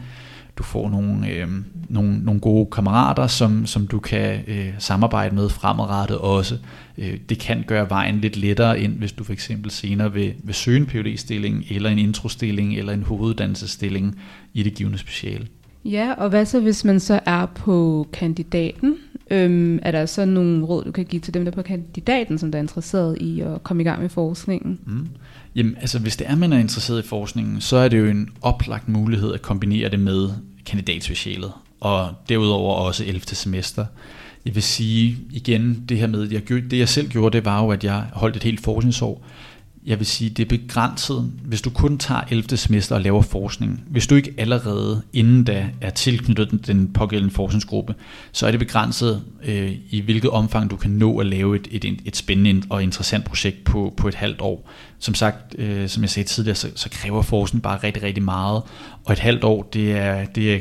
du 0.57 0.63
får 0.63 0.89
nogle, 0.89 1.29
øh, 1.29 1.47
nogle, 1.89 2.19
nogle 2.19 2.39
gode 2.39 2.67
kammerater, 2.71 3.27
som, 3.27 3.65
som 3.65 3.87
du 3.87 3.99
kan 3.99 4.39
øh, 4.47 4.69
samarbejde 4.79 5.35
med 5.35 5.49
fremadrettet 5.49 6.17
også. 6.17 6.57
Øh, 6.97 7.17
det 7.29 7.39
kan 7.39 7.63
gøre 7.67 7.89
vejen 7.89 8.21
lidt 8.21 8.37
lettere 8.37 8.79
ind, 8.79 8.93
hvis 8.93 9.11
du 9.11 9.23
for 9.23 9.33
eksempel 9.33 9.71
senere 9.71 10.13
vil, 10.13 10.33
vil 10.43 10.55
søge 10.55 10.77
en 10.77 10.85
phd 10.85 11.17
stilling 11.17 11.65
eller 11.69 11.89
en 11.89 11.99
introstilling, 11.99 12.77
eller 12.77 12.93
en 12.93 13.03
hoveduddannelsesstilling 13.03 14.19
i 14.53 14.63
det 14.63 14.73
givende 14.73 14.97
speciale. 14.97 15.47
Ja, 15.85 16.13
og 16.17 16.29
hvad 16.29 16.45
så 16.45 16.59
hvis 16.59 16.85
man 16.85 16.99
så 16.99 17.19
er 17.25 17.45
på 17.45 18.07
kandidaten? 18.13 18.95
Øhm, 19.31 19.79
er 19.81 19.91
der 19.91 20.05
så 20.05 20.25
nogle 20.25 20.65
råd, 20.65 20.83
du 20.83 20.91
kan 20.91 21.05
give 21.05 21.19
til 21.19 21.33
dem, 21.33 21.45
der 21.45 21.51
på 21.51 21.61
kandidaten, 21.61 22.37
som 22.37 22.51
der 22.51 22.59
er 22.59 22.61
interesseret 22.61 23.17
i 23.21 23.41
at 23.41 23.63
komme 23.63 23.83
i 23.83 23.85
gang 23.85 24.01
med 24.01 24.09
forskningen? 24.09 24.79
Mm. 24.85 25.07
Jamen, 25.55 25.75
altså 25.81 25.99
hvis 25.99 26.17
det 26.17 26.29
er, 26.29 26.35
man 26.35 26.53
er 26.53 26.57
interesseret 26.57 27.03
i 27.03 27.07
forskningen, 27.07 27.61
så 27.61 27.77
er 27.77 27.87
det 27.87 27.99
jo 27.99 28.05
en 28.05 28.29
oplagt 28.41 28.89
mulighed 28.89 29.33
at 29.33 29.41
kombinere 29.41 29.89
det 29.89 29.99
med 29.99 30.29
kandidatspecialet, 30.65 31.51
og 31.79 32.13
derudover 32.29 32.73
også 32.75 33.03
11. 33.05 33.21
semester. 33.21 33.85
Jeg 34.45 34.55
vil 34.55 34.63
sige 34.63 35.17
igen, 35.31 35.85
det 35.89 35.97
her 35.97 36.07
med, 36.07 36.31
jeg, 36.31 36.49
det 36.49 36.79
jeg 36.79 36.89
selv 36.89 37.09
gjorde, 37.09 37.37
det 37.37 37.45
var 37.45 37.63
jo, 37.63 37.69
at 37.69 37.83
jeg 37.83 38.03
holdt 38.13 38.35
et 38.35 38.43
helt 38.43 38.61
forskningsår, 38.61 39.25
jeg 39.87 39.99
vil 39.99 40.07
sige, 40.07 40.29
det 40.29 40.43
er 40.43 40.57
begrænset, 40.57 41.31
hvis 41.43 41.61
du 41.61 41.69
kun 41.69 41.97
tager 41.97 42.21
11. 42.29 42.57
semester 42.57 42.95
og 42.95 43.01
laver 43.01 43.21
forskning. 43.21 43.83
Hvis 43.87 44.07
du 44.07 44.15
ikke 44.15 44.33
allerede 44.37 45.01
inden 45.13 45.43
da 45.43 45.69
er 45.81 45.89
tilknyttet 45.89 46.67
den 46.67 46.93
pågældende 46.93 47.33
forskningsgruppe, 47.33 47.95
så 48.31 48.47
er 48.47 48.51
det 48.51 48.59
begrænset 48.59 49.23
øh, 49.43 49.71
i 49.89 50.01
hvilket 50.01 50.29
omfang 50.29 50.69
du 50.69 50.75
kan 50.75 50.91
nå 50.91 51.19
at 51.19 51.25
lave 51.25 51.55
et, 51.55 51.67
et, 51.71 51.99
et 52.05 52.15
spændende 52.15 52.67
og 52.69 52.83
interessant 52.83 53.25
projekt 53.25 53.63
på, 53.63 53.93
på 53.97 54.07
et 54.07 54.15
halvt 54.15 54.41
år. 54.41 54.69
Som 54.99 55.13
sagt, 55.13 55.55
øh, 55.57 55.89
som 55.89 56.03
jeg 56.03 56.09
sagde 56.09 56.27
tidligere, 56.27 56.55
så, 56.55 56.67
så 56.75 56.89
kræver 56.89 57.21
forskning 57.21 57.63
bare 57.63 57.79
rigtig, 57.83 58.03
rigtig 58.03 58.23
meget. 58.23 58.63
Og 59.05 59.13
et 59.13 59.19
halvt 59.19 59.43
år, 59.43 59.69
det 59.73 59.91
er, 59.91 60.25
det 60.25 60.53
er, 60.53 60.59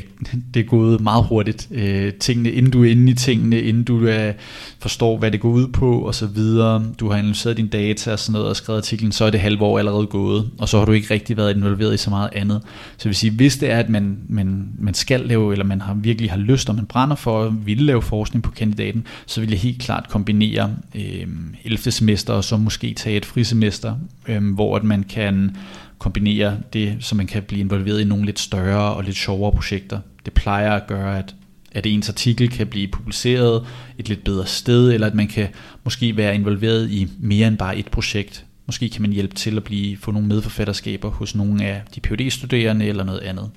det 0.54 0.60
er 0.60 0.64
gået 0.64 1.00
meget 1.00 1.24
hurtigt. 1.24 1.68
Øh, 1.70 2.12
tingene, 2.12 2.50
inden 2.50 2.72
du 2.72 2.84
er 2.84 2.90
inde 2.90 3.12
i 3.12 3.14
tingene, 3.14 3.60
inden 3.60 3.84
du 3.84 4.06
er, 4.06 4.32
forstår, 4.78 5.18
hvad 5.18 5.30
det 5.30 5.40
går 5.40 5.48
ud 5.48 5.68
på 5.68 5.98
og 5.98 6.14
så 6.14 6.26
videre. 6.26 6.84
Du 7.00 7.10
har 7.10 7.18
analyseret 7.18 7.56
dine 7.56 7.68
data 7.68 8.12
og 8.12 8.18
sådan 8.18 8.32
noget 8.32 8.48
og 8.48 8.56
skrevet 8.56 8.78
artiklen, 8.78 9.12
så 9.12 9.24
er 9.24 9.30
det 9.30 9.40
halve 9.40 9.62
år 9.64 9.78
allerede 9.78 10.06
gået. 10.06 10.50
Og 10.58 10.68
så 10.68 10.78
har 10.78 10.84
du 10.84 10.92
ikke 10.92 11.14
rigtig 11.14 11.36
været 11.36 11.56
involveret 11.56 11.94
i 11.94 11.96
så 11.96 12.10
meget 12.10 12.30
andet. 12.32 12.62
Så 12.96 13.08
vil 13.08 13.16
sige, 13.16 13.30
hvis 13.30 13.56
det 13.56 13.70
er, 13.70 13.78
at 13.78 13.88
man, 13.88 14.18
man, 14.28 14.68
man 14.78 14.94
skal 14.94 15.20
lave, 15.20 15.52
eller 15.52 15.64
man 15.64 15.80
har 15.80 15.94
virkelig 15.94 16.30
har 16.30 16.38
lyst, 16.38 16.68
og 16.68 16.74
man 16.74 16.86
brænder 16.86 17.16
for 17.16 17.44
at 17.44 17.66
ville 17.66 17.84
lave 17.84 18.02
forskning 18.02 18.42
på 18.42 18.50
kandidaten, 18.50 19.06
så 19.26 19.40
vil 19.40 19.50
jeg 19.50 19.58
helt 19.58 19.82
klart 19.82 20.08
kombinere 20.08 20.70
øh, 20.94 21.26
11. 21.64 21.90
semester 21.90 22.32
og 22.32 22.44
så 22.44 22.56
måske 22.56 22.94
tage 22.94 23.16
et 23.16 23.24
frisemester, 23.24 23.94
øh, 24.28 24.54
hvor 24.54 24.76
at 24.76 24.84
man 24.84 25.02
kan 25.02 25.56
kombinere 25.98 26.58
det, 26.72 26.96
så 27.00 27.14
man 27.14 27.26
kan 27.26 27.42
blive 27.42 27.60
involveret 27.60 28.00
i 28.00 28.04
nogle 28.04 28.24
lidt 28.24 28.38
større 28.38 28.94
og 28.94 29.04
lidt 29.04 29.16
sjovere 29.16 29.52
projekter. 29.52 30.00
Det 30.24 30.32
plejer 30.32 30.72
at 30.72 30.86
gøre, 30.86 31.18
at, 31.18 31.34
at 31.72 31.86
ens 31.86 32.08
artikel 32.08 32.50
kan 32.50 32.66
blive 32.66 32.88
publiceret 32.88 33.66
et 33.98 34.08
lidt 34.08 34.24
bedre 34.24 34.46
sted, 34.46 34.92
eller 34.92 35.06
at 35.06 35.14
man 35.14 35.28
kan 35.28 35.48
måske 35.84 36.16
være 36.16 36.34
involveret 36.34 36.90
i 36.90 37.08
mere 37.18 37.48
end 37.48 37.58
bare 37.58 37.76
et 37.76 37.90
projekt. 37.90 38.44
Måske 38.66 38.88
kan 38.88 39.02
man 39.02 39.12
hjælpe 39.12 39.34
til 39.34 39.56
at 39.56 39.64
blive, 39.64 39.96
få 39.96 40.10
nogle 40.10 40.28
medforfatterskaber 40.28 41.10
hos 41.10 41.34
nogle 41.34 41.64
af 41.64 41.82
de 41.94 42.00
phd 42.00 42.30
studerende 42.30 42.86
eller 42.86 43.04
noget 43.04 43.20
andet. 43.20 43.50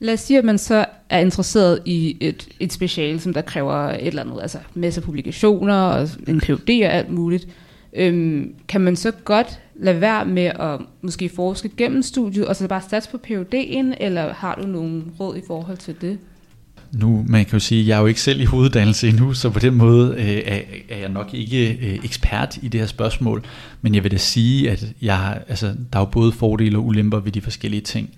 Lad 0.00 0.14
os 0.14 0.20
sige, 0.20 0.38
at 0.38 0.44
man 0.44 0.58
så 0.58 0.84
er 1.08 1.18
interesseret 1.18 1.78
i 1.84 2.16
et, 2.20 2.48
et 2.60 2.72
speciale, 2.72 3.20
som 3.20 3.34
der 3.34 3.40
kræver 3.40 3.74
et 3.74 4.06
eller 4.06 4.22
andet, 4.22 4.38
altså 4.42 4.58
masse 4.74 5.00
publikationer 5.00 5.74
og 5.74 6.08
en 6.28 6.40
PhD 6.40 6.84
og 6.84 6.92
alt 6.92 7.10
muligt. 7.10 7.48
Øhm, 7.96 8.54
kan 8.68 8.80
man 8.80 8.96
så 8.96 9.10
godt 9.10 9.60
lade 9.76 10.00
være 10.00 10.24
med 10.26 10.42
at 10.44 10.80
måske 11.02 11.28
forske 11.28 11.70
gennem 11.76 12.02
studiet, 12.02 12.46
og 12.46 12.56
så 12.56 12.68
bare 12.68 12.82
satse 12.90 13.10
på 13.10 13.18
PUD'en, 13.26 13.94
eller 14.00 14.32
har 14.32 14.58
du 14.62 14.66
nogle 14.66 15.02
råd 15.20 15.36
i 15.36 15.42
forhold 15.46 15.76
til 15.76 15.94
det? 16.00 16.18
Nu, 16.92 17.24
man 17.28 17.44
kan 17.44 17.52
jo 17.52 17.58
sige, 17.58 17.86
jeg 17.86 17.96
er 17.96 18.00
jo 18.00 18.06
ikke 18.06 18.20
selv 18.20 18.40
i 18.40 18.44
hoveddannelse 18.44 19.08
endnu, 19.08 19.34
så 19.34 19.50
på 19.50 19.58
den 19.58 19.74
måde 19.74 20.14
øh, 20.18 20.42
er, 20.52 20.60
er 20.88 20.98
jeg 20.98 21.08
nok 21.08 21.34
ikke 21.34 21.72
øh, 21.72 22.04
ekspert 22.04 22.58
i 22.62 22.68
det 22.68 22.80
her 22.80 22.86
spørgsmål, 22.86 23.44
men 23.82 23.94
jeg 23.94 24.04
vil 24.04 24.10
da 24.10 24.16
sige, 24.16 24.70
at 24.70 24.86
jeg, 25.02 25.42
altså, 25.48 25.66
der 25.66 25.98
er 25.98 26.00
jo 26.00 26.04
både 26.04 26.32
fordele 26.32 26.78
og 26.78 26.86
ulemper 26.86 27.20
ved 27.20 27.32
de 27.32 27.40
forskellige 27.40 27.80
ting. 27.80 28.10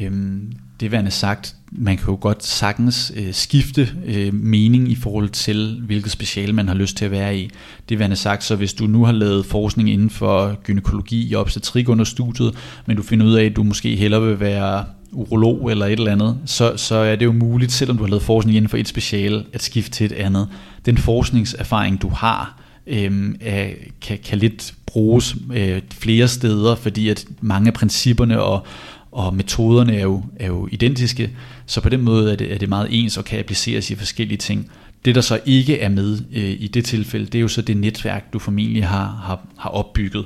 Øhm, 0.00 0.52
det 0.80 0.92
værende 0.92 1.10
sagt, 1.10 1.56
man 1.72 1.96
kan 1.96 2.06
jo 2.08 2.18
godt 2.20 2.44
sagtens 2.44 3.12
øh, 3.16 3.34
skifte 3.34 3.88
øh, 4.06 4.34
mening 4.34 4.90
i 4.90 4.94
forhold 4.94 5.28
til, 5.28 5.82
hvilket 5.86 6.12
speciale 6.12 6.52
man 6.52 6.68
har 6.68 6.74
lyst 6.74 6.96
til 6.96 7.04
at 7.04 7.10
være 7.10 7.38
i. 7.38 7.50
Det 7.88 7.98
værende 7.98 8.16
sagt, 8.16 8.44
så 8.44 8.56
hvis 8.56 8.74
du 8.74 8.86
nu 8.86 9.04
har 9.04 9.12
lavet 9.12 9.46
forskning 9.46 9.90
inden 9.90 10.10
for 10.10 10.60
gynækologi 10.62 11.34
og 11.34 11.40
obstetrik 11.40 11.88
under 11.88 12.04
studiet, 12.04 12.54
men 12.86 12.96
du 12.96 13.02
finder 13.02 13.26
ud 13.26 13.34
af, 13.34 13.44
at 13.44 13.56
du 13.56 13.62
måske 13.62 13.96
hellere 13.96 14.22
vil 14.22 14.40
være 14.40 14.84
urolog 15.12 15.70
eller 15.70 15.86
et 15.86 15.92
eller 15.92 16.12
andet, 16.12 16.38
så, 16.46 16.76
så 16.76 16.94
er 16.94 17.16
det 17.16 17.24
jo 17.24 17.32
muligt, 17.32 17.72
selvom 17.72 17.96
du 17.96 18.02
har 18.02 18.10
lavet 18.10 18.22
forskning 18.22 18.56
inden 18.56 18.68
for 18.68 18.76
et 18.76 18.88
speciale, 18.88 19.44
at 19.52 19.62
skifte 19.62 19.90
til 19.90 20.06
et 20.06 20.12
andet. 20.12 20.48
Den 20.86 20.98
forskningserfaring, 20.98 22.02
du 22.02 22.08
har, 22.08 22.60
øh, 22.86 23.34
er, 23.40 23.68
kan, 24.00 24.18
kan 24.24 24.38
lidt 24.38 24.74
bruges 24.86 25.36
øh, 25.54 25.82
flere 25.92 26.28
steder, 26.28 26.74
fordi 26.74 27.08
at 27.08 27.24
mange 27.40 27.66
af 27.66 27.74
principperne 27.74 28.42
og, 28.42 28.66
og 29.12 29.34
metoderne 29.34 29.96
er 29.96 30.02
jo, 30.02 30.22
er 30.36 30.46
jo 30.46 30.68
identiske, 30.72 31.30
så 31.66 31.80
på 31.80 31.88
den 31.88 32.00
måde 32.00 32.32
er 32.32 32.36
det, 32.36 32.52
er 32.52 32.58
det 32.58 32.68
meget 32.68 32.88
ens 32.90 33.16
og 33.16 33.24
kan 33.24 33.38
appliceres 33.38 33.90
i 33.90 33.94
forskellige 33.94 34.38
ting. 34.38 34.70
Det, 35.04 35.14
der 35.14 35.20
så 35.20 35.40
ikke 35.46 35.80
er 35.80 35.88
med 35.88 36.18
øh, 36.32 36.56
i 36.58 36.70
det 36.74 36.84
tilfælde, 36.84 37.26
det 37.26 37.34
er 37.34 37.42
jo 37.42 37.48
så 37.48 37.62
det 37.62 37.76
netværk, 37.76 38.32
du 38.32 38.38
formentlig 38.38 38.86
har, 38.86 39.22
har, 39.24 39.40
har 39.56 39.70
opbygget. 39.70 40.24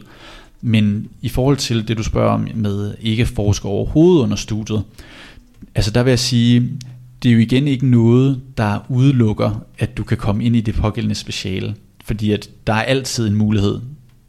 Men 0.60 1.08
i 1.22 1.28
forhold 1.28 1.56
til 1.56 1.88
det, 1.88 1.98
du 1.98 2.02
spørger 2.02 2.30
om 2.30 2.48
med 2.54 2.94
ikke 3.00 3.26
forsker 3.26 3.68
overhovedet 3.68 4.22
under 4.22 4.36
studiet, 4.36 4.82
altså 5.74 5.90
der 5.90 6.02
vil 6.02 6.10
jeg 6.10 6.18
sige, 6.18 6.70
det 7.22 7.28
er 7.28 7.32
jo 7.32 7.38
igen 7.38 7.68
ikke 7.68 7.86
noget, 7.86 8.40
der 8.56 8.86
udelukker, 8.88 9.64
at 9.78 9.96
du 9.96 10.04
kan 10.04 10.16
komme 10.16 10.44
ind 10.44 10.56
i 10.56 10.60
det 10.60 10.74
pågældende 10.74 11.14
speciale. 11.14 11.74
Fordi 12.04 12.32
at 12.32 12.50
der 12.66 12.72
er 12.72 12.82
altid 12.82 13.28
en 13.28 13.34
mulighed. 13.34 13.80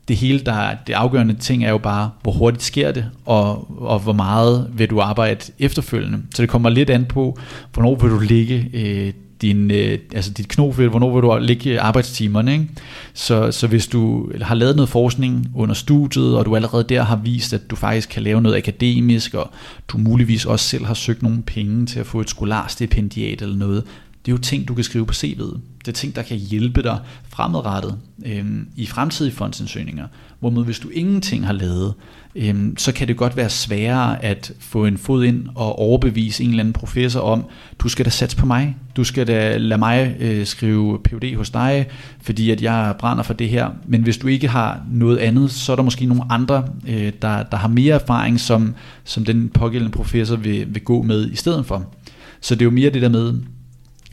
Det 0.07 0.15
hele, 0.15 0.39
der 0.39 0.75
det 0.87 0.93
afgørende 0.93 1.33
ting 1.33 1.65
er 1.65 1.69
jo 1.69 1.77
bare, 1.77 2.09
hvor 2.21 2.31
hurtigt 2.31 2.63
sker 2.63 2.91
det, 2.91 3.05
og, 3.25 3.81
og 3.81 3.99
hvor 3.99 4.13
meget 4.13 4.67
vil 4.73 4.89
du 4.89 5.01
arbejde 5.01 5.51
efterfølgende. 5.59 6.21
Så 6.35 6.41
det 6.41 6.49
kommer 6.49 6.69
lidt 6.69 6.89
an 6.89 7.05
på, 7.05 7.39
hvornår 7.73 7.95
vil 7.95 8.11
du 8.11 8.19
ligge 8.19 8.69
øh, 8.73 9.13
din, 9.41 9.71
øh, 9.71 9.99
altså 10.13 10.31
dit 10.31 10.47
knofelt, 10.47 10.89
hvornår 10.89 11.13
vil 11.13 11.21
du 11.21 11.37
lægge 11.41 11.81
arbejdstimerne. 11.81 12.53
Ikke? 12.53 12.67
Så, 13.13 13.51
så 13.51 13.67
hvis 13.67 13.87
du 13.87 14.31
har 14.41 14.55
lavet 14.55 14.75
noget 14.75 14.89
forskning 14.89 15.51
under 15.55 15.75
studiet, 15.75 16.37
og 16.37 16.45
du 16.45 16.55
allerede 16.55 16.83
der 16.83 17.03
har 17.03 17.15
vist, 17.15 17.53
at 17.53 17.69
du 17.69 17.75
faktisk 17.75 18.09
kan 18.09 18.23
lave 18.23 18.41
noget 18.41 18.57
akademisk, 18.57 19.33
og 19.33 19.51
du 19.87 19.97
muligvis 19.97 20.45
også 20.45 20.65
selv 20.67 20.85
har 20.85 20.93
søgt 20.93 21.23
nogle 21.23 21.41
penge 21.41 21.85
til 21.85 21.99
at 21.99 22.05
få 22.05 22.19
et 22.19 22.29
skolarstipendiat 22.29 23.41
eller 23.41 23.55
noget, 23.55 23.83
det 24.25 24.31
er 24.31 24.35
jo 24.35 24.41
ting, 24.41 24.67
du 24.67 24.73
kan 24.73 24.83
skrive 24.83 25.05
på 25.05 25.13
CV'et. 25.13 25.59
Det 25.79 25.87
er 25.87 25.91
ting, 25.91 26.15
der 26.15 26.21
kan 26.21 26.37
hjælpe 26.37 26.83
dig 26.83 26.99
fremadrettet 27.29 27.97
øhm, 28.25 28.67
i 28.75 28.85
fremtidige 28.85 29.35
fondsansøgninger. 29.35 30.07
Hvorimod 30.39 30.65
hvis 30.65 30.79
du 30.79 30.89
ingenting 30.89 31.45
har 31.45 31.53
lavet, 31.53 31.93
øhm, 32.35 32.77
så 32.77 32.91
kan 32.91 33.07
det 33.07 33.17
godt 33.17 33.37
være 33.37 33.49
sværere 33.49 34.23
at 34.23 34.53
få 34.59 34.85
en 34.85 34.97
fod 34.97 35.23
ind 35.23 35.47
og 35.55 35.79
overbevise 35.79 36.43
en 36.43 36.49
eller 36.49 36.59
anden 36.59 36.73
professor 36.73 37.19
om, 37.19 37.45
du 37.79 37.89
skal 37.89 38.05
da 38.05 38.09
satse 38.09 38.37
på 38.37 38.45
mig, 38.45 38.75
du 38.95 39.03
skal 39.03 39.27
da 39.27 39.57
lade 39.57 39.79
mig 39.79 40.15
øh, 40.19 40.45
skrive 40.45 40.99
PhD 41.03 41.35
hos 41.37 41.49
dig, 41.49 41.87
fordi 42.21 42.49
at 42.49 42.61
jeg 42.61 42.95
brænder 42.99 43.23
for 43.23 43.33
det 43.33 43.49
her. 43.49 43.69
Men 43.87 44.01
hvis 44.01 44.17
du 44.17 44.27
ikke 44.27 44.47
har 44.47 44.81
noget 44.91 45.17
andet, 45.17 45.51
så 45.51 45.71
er 45.71 45.75
der 45.75 45.83
måske 45.83 46.05
nogle 46.05 46.23
andre, 46.29 46.67
øh, 46.87 47.13
der, 47.21 47.43
der 47.43 47.57
har 47.57 47.67
mere 47.67 47.95
erfaring, 47.95 48.39
som, 48.39 48.75
som 49.03 49.25
den 49.25 49.49
pågældende 49.49 49.91
professor 49.91 50.35
vil, 50.35 50.65
vil 50.69 50.83
gå 50.83 51.01
med 51.01 51.31
i 51.31 51.35
stedet 51.35 51.65
for. 51.65 51.93
Så 52.41 52.55
det 52.55 52.61
er 52.61 52.65
jo 52.65 52.71
mere 52.71 52.89
det 52.89 53.01
der 53.01 53.09
med, 53.09 53.33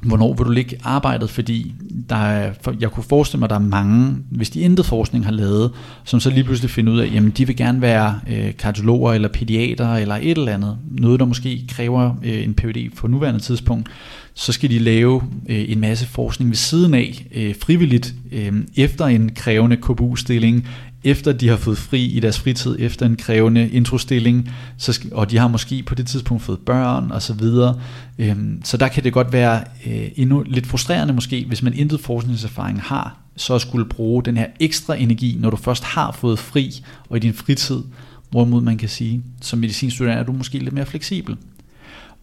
hvornår 0.02 0.34
vil 0.34 0.46
du 0.46 0.50
ligge 0.50 0.76
arbejdet, 0.84 1.30
fordi 1.30 1.74
der 2.08 2.16
er, 2.16 2.52
jeg 2.80 2.90
kunne 2.90 3.04
forestille 3.04 3.38
mig, 3.38 3.46
at 3.46 3.50
der 3.50 3.56
er 3.56 3.60
mange, 3.60 4.16
hvis 4.30 4.50
de 4.50 4.60
intet 4.60 4.86
forskning 4.86 5.24
har 5.24 5.32
lavet, 5.32 5.70
som 6.04 6.20
så 6.20 6.30
lige 6.30 6.44
pludselig 6.44 6.70
finder 6.70 6.92
ud 6.92 6.98
af, 6.98 7.10
jamen 7.14 7.30
de 7.30 7.46
vil 7.46 7.56
gerne 7.56 7.80
være 7.80 8.20
øh, 8.30 8.56
kardiologer 8.56 9.12
eller 9.12 9.28
pædiater 9.28 9.94
eller 9.94 10.14
et 10.14 10.38
eller 10.38 10.52
andet, 10.52 10.76
noget 10.90 11.20
der 11.20 11.26
måske 11.26 11.64
kræver 11.68 12.14
øh, 12.24 12.44
en 12.44 12.54
PhD 12.54 12.96
på 12.96 13.06
nuværende 13.06 13.40
tidspunkt, 13.40 13.88
så 14.34 14.52
skal 14.52 14.70
de 14.70 14.78
lave 14.78 15.22
øh, 15.48 15.64
en 15.68 15.80
masse 15.80 16.06
forskning 16.06 16.50
ved 16.50 16.56
siden 16.56 16.94
af, 16.94 17.26
øh, 17.34 17.54
frivilligt, 17.62 18.14
øh, 18.32 18.52
efter 18.76 19.06
en 19.06 19.30
krævende 19.34 19.76
KBU-stilling, 19.76 20.68
efter 21.04 21.32
de 21.32 21.48
har 21.48 21.56
fået 21.56 21.78
fri 21.78 22.04
i 22.04 22.20
deres 22.20 22.40
fritid, 22.40 22.76
efter 22.78 23.06
en 23.06 23.16
krævende 23.16 23.68
introstilling, 23.68 24.50
så 24.76 25.08
og 25.12 25.30
de 25.30 25.38
har 25.38 25.48
måske 25.48 25.82
på 25.82 25.94
det 25.94 26.06
tidspunkt 26.06 26.42
fået 26.42 26.58
børn 26.58 27.10
og 27.10 27.22
så 27.22 27.34
videre. 27.34 27.80
Øhm, 28.18 28.60
så 28.64 28.76
der 28.76 28.88
kan 28.88 29.04
det 29.04 29.12
godt 29.12 29.32
være 29.32 29.64
øh, 29.86 30.08
endnu 30.16 30.44
lidt 30.46 30.66
frustrerende 30.66 31.14
måske, 31.14 31.44
hvis 31.48 31.62
man 31.62 31.74
intet 31.74 32.00
forskningserfaring 32.00 32.82
har, 32.82 33.18
så 33.36 33.54
at 33.54 33.60
skulle 33.60 33.88
bruge 33.88 34.22
den 34.22 34.36
her 34.36 34.46
ekstra 34.60 34.94
energi, 34.94 35.36
når 35.40 35.50
du 35.50 35.56
først 35.56 35.84
har 35.84 36.12
fået 36.12 36.38
fri 36.38 36.84
og 37.08 37.16
i 37.16 37.20
din 37.20 37.34
fritid, 37.34 37.82
hvorimod 38.30 38.62
man 38.62 38.78
kan 38.78 38.88
sige, 38.88 39.22
som 39.40 39.58
medicinstuderende 39.58 40.20
er 40.20 40.24
du 40.24 40.32
måske 40.32 40.58
lidt 40.58 40.74
mere 40.74 40.86
fleksibel. 40.86 41.36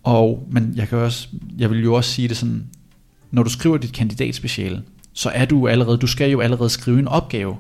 Og 0.04 0.48
men 0.52 0.74
jeg 0.76 0.90
kan 0.90 0.98
også, 0.98 1.28
jeg 1.58 1.70
vil 1.70 1.84
jo 1.84 1.94
også 1.94 2.12
sige 2.12 2.28
det 2.28 2.38
sådan, 2.38 2.64
når 3.32 3.44
du 3.44 3.50
skriver 3.50 3.78
dit 3.78 3.94
kandidatspeciale, 3.94 4.82
så 5.14 5.30
er 5.30 5.46
du 5.46 5.68
allerede, 5.68 5.98
du 5.98 6.08
skal 6.08 6.32
jo 6.32 6.40
allerede 6.40 6.70
skrive 6.70 7.00
en 7.00 7.08
opgave, 7.08 7.56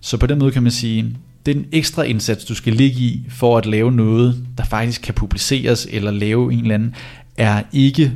så 0.00 0.16
på 0.16 0.26
den 0.26 0.38
måde 0.38 0.52
kan 0.52 0.62
man 0.62 0.72
sige, 0.72 1.16
den 1.46 1.66
ekstra 1.72 2.02
indsats, 2.02 2.44
du 2.44 2.54
skal 2.54 2.72
ligge 2.72 3.00
i 3.00 3.26
for 3.28 3.58
at 3.58 3.66
lave 3.66 3.92
noget, 3.92 4.44
der 4.58 4.64
faktisk 4.64 5.02
kan 5.02 5.14
publiceres 5.14 5.88
eller 5.90 6.10
lave 6.10 6.52
en 6.52 6.60
eller 6.60 6.74
anden, 6.74 6.94
er 7.36 7.62
ikke 7.72 8.12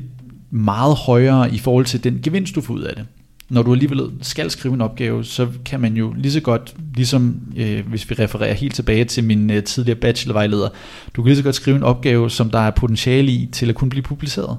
meget 0.51 0.97
højere 0.97 1.55
i 1.55 1.59
forhold 1.59 1.85
til 1.85 2.05
den 2.05 2.21
gevinst, 2.23 2.55
du 2.55 2.61
får 2.61 2.75
ud 2.75 2.83
af 2.83 2.95
det. 2.97 3.07
Når 3.49 3.63
du 3.63 3.73
alligevel 3.73 4.11
skal 4.21 4.51
skrive 4.51 4.75
en 4.75 4.81
opgave, 4.81 5.25
så 5.25 5.49
kan 5.65 5.81
man 5.81 5.97
jo 5.97 6.13
lige 6.13 6.33
så 6.33 6.41
godt, 6.41 6.75
ligesom 6.95 7.41
øh, 7.57 7.87
hvis 7.87 8.11
vi 8.11 8.15
refererer 8.15 8.55
helt 8.55 8.75
tilbage 8.75 9.05
til 9.05 9.25
min 9.25 9.51
øh, 9.51 9.63
tidligere 9.63 9.99
bachelorvejleder, 9.99 10.69
du 11.17 11.23
kan 11.23 11.29
lige 11.29 11.37
så 11.37 11.43
godt 11.43 11.55
skrive 11.55 11.77
en 11.77 11.83
opgave, 11.83 12.31
som 12.31 12.51
der 12.51 12.59
er 12.59 12.71
potentiale 12.71 13.33
i 13.33 13.49
til 13.53 13.69
at 13.69 13.75
kunne 13.75 13.91
blive 13.91 14.03
publiceret. 14.03 14.57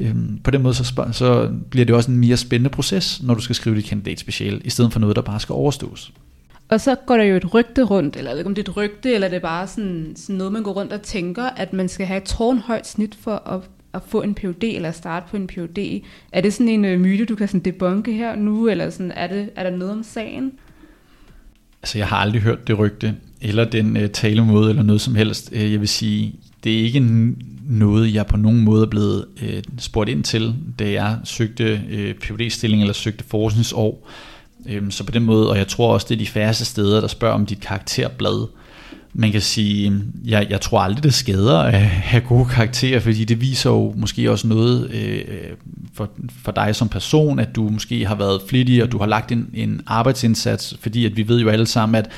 Øhm, 0.00 0.38
på 0.44 0.50
den 0.50 0.62
måde 0.62 0.74
så, 0.74 1.04
så 1.12 1.50
bliver 1.70 1.86
det 1.86 1.94
også 1.94 2.10
en 2.10 2.16
mere 2.16 2.36
spændende 2.36 2.70
proces, 2.70 3.22
når 3.22 3.34
du 3.34 3.40
skal 3.40 3.56
skrive 3.56 3.76
dit 3.76 3.84
kandidatspeciale, 3.84 4.60
i 4.64 4.70
stedet 4.70 4.92
for 4.92 5.00
noget, 5.00 5.16
der 5.16 5.22
bare 5.22 5.40
skal 5.40 5.52
overstås. 5.52 6.12
Og 6.68 6.80
så 6.80 6.94
går 6.94 7.16
der 7.16 7.24
jo 7.24 7.36
et 7.36 7.54
rygte 7.54 7.82
rundt, 7.82 8.16
eller 8.16 8.30
jeg 8.30 8.34
ved 8.34 8.40
ikke 8.40 8.48
om 8.48 8.54
det 8.54 8.68
er 8.68 8.70
et 8.70 8.76
rygte, 8.76 9.14
eller 9.14 9.28
det 9.28 9.36
er 9.36 9.40
bare 9.40 9.66
sådan, 9.66 10.12
sådan 10.16 10.36
noget, 10.36 10.52
man 10.52 10.62
går 10.62 10.72
rundt 10.72 10.92
og 10.92 11.02
tænker, 11.02 11.42
at 11.44 11.72
man 11.72 11.88
skal 11.88 12.06
have 12.06 12.16
et 12.18 12.24
tårnhøjt 12.24 12.86
snit 12.86 13.14
for 13.20 13.48
at, 13.48 13.60
at 13.94 14.02
få 14.06 14.22
en 14.22 14.34
PhD, 14.34 14.64
eller 14.64 14.90
starte 14.90 15.26
på 15.30 15.36
en 15.36 15.46
PhD. 15.46 16.02
Er 16.32 16.40
det 16.40 16.54
sådan 16.54 16.68
en 16.68 16.94
uh, 16.94 17.00
myte, 17.00 17.24
du 17.24 17.34
kan 17.34 17.48
sådan 17.48 17.60
debunke 17.60 18.12
her 18.12 18.36
nu, 18.36 18.68
eller 18.68 18.90
sådan, 18.90 19.12
er, 19.16 19.26
det, 19.26 19.50
er 19.56 19.62
der 19.62 19.76
noget 19.76 19.92
om 19.92 20.02
sagen? 20.02 20.52
Altså, 21.82 21.98
jeg 21.98 22.06
har 22.06 22.16
aldrig 22.16 22.42
hørt 22.42 22.66
det 22.66 22.78
rygte, 22.78 23.14
eller 23.40 23.64
den 23.64 23.96
uh, 23.96 24.06
talemåde, 24.12 24.70
eller 24.70 24.82
noget 24.82 25.00
som 25.00 25.14
helst. 25.14 25.52
Uh, 25.52 25.72
jeg 25.72 25.80
vil 25.80 25.88
sige, 25.88 26.34
det 26.64 26.80
er 26.80 26.82
ikke 26.82 27.32
noget, 27.68 28.14
jeg 28.14 28.26
på 28.26 28.36
nogen 28.36 28.64
måde 28.64 28.82
er 28.82 28.90
blevet 28.90 29.24
uh, 29.42 29.48
spurgt 29.78 30.10
ind 30.10 30.24
til, 30.24 30.54
da 30.78 30.90
jeg 30.90 31.18
søgte 31.24 31.80
uh, 31.92 31.98
PhD-stilling, 31.98 32.82
eller 32.82 32.94
søgte 32.94 33.24
forskningsår. 33.24 34.08
Øhm, 34.66 34.90
så 34.90 35.04
på 35.04 35.12
den 35.12 35.24
måde, 35.24 35.50
og 35.50 35.58
jeg 35.58 35.68
tror 35.68 35.92
også, 35.92 36.06
det 36.08 36.14
er 36.14 36.18
de 36.18 36.26
færreste 36.26 36.64
steder, 36.64 37.00
der 37.00 37.08
spørger 37.08 37.34
om 37.34 37.46
dit 37.46 37.60
karakterblad. 37.60 38.48
Man 39.12 39.32
kan 39.32 39.40
sige, 39.40 39.86
øhm, 39.86 40.12
jeg, 40.24 40.46
jeg 40.50 40.60
tror 40.60 40.80
aldrig, 40.80 41.02
det 41.02 41.14
skader 41.14 41.58
at 41.58 41.80
have 41.80 42.22
gode 42.28 42.44
karakterer, 42.44 43.00
fordi 43.00 43.24
det 43.24 43.40
viser 43.40 43.70
jo 43.70 43.94
måske 43.96 44.30
også 44.30 44.46
noget 44.46 44.90
øh, 44.90 45.24
for, 45.94 46.10
for 46.42 46.52
dig 46.52 46.76
som 46.76 46.88
person, 46.88 47.38
at 47.38 47.56
du 47.56 47.68
måske 47.68 48.06
har 48.06 48.14
været 48.14 48.42
flittig, 48.48 48.82
og 48.82 48.92
du 48.92 48.98
har 48.98 49.06
lagt 49.06 49.32
en, 49.32 49.50
en 49.54 49.80
arbejdsindsats, 49.86 50.76
fordi 50.80 51.06
at 51.06 51.16
vi 51.16 51.28
ved 51.28 51.40
jo 51.40 51.48
alle 51.48 51.66
sammen, 51.66 51.94
at 51.94 52.10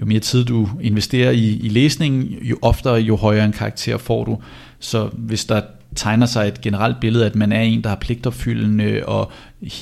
jo 0.00 0.04
mere 0.04 0.20
tid 0.20 0.44
du 0.44 0.68
investerer 0.80 1.30
i, 1.30 1.56
i 1.56 1.68
læsningen, 1.68 2.38
jo 2.42 2.58
oftere, 2.62 2.94
jo 2.94 3.16
højere 3.16 3.44
en 3.44 3.52
karakter 3.52 3.98
får 3.98 4.24
du. 4.24 4.38
Så 4.78 5.08
hvis 5.12 5.44
der 5.44 5.60
tegner 5.96 6.26
sig 6.26 6.48
et 6.48 6.60
generelt 6.60 7.00
billede, 7.00 7.26
at 7.26 7.36
man 7.36 7.52
er 7.52 7.60
en, 7.60 7.82
der 7.82 7.88
har 7.88 7.96
pligtopfyldende 7.96 9.02
og 9.06 9.32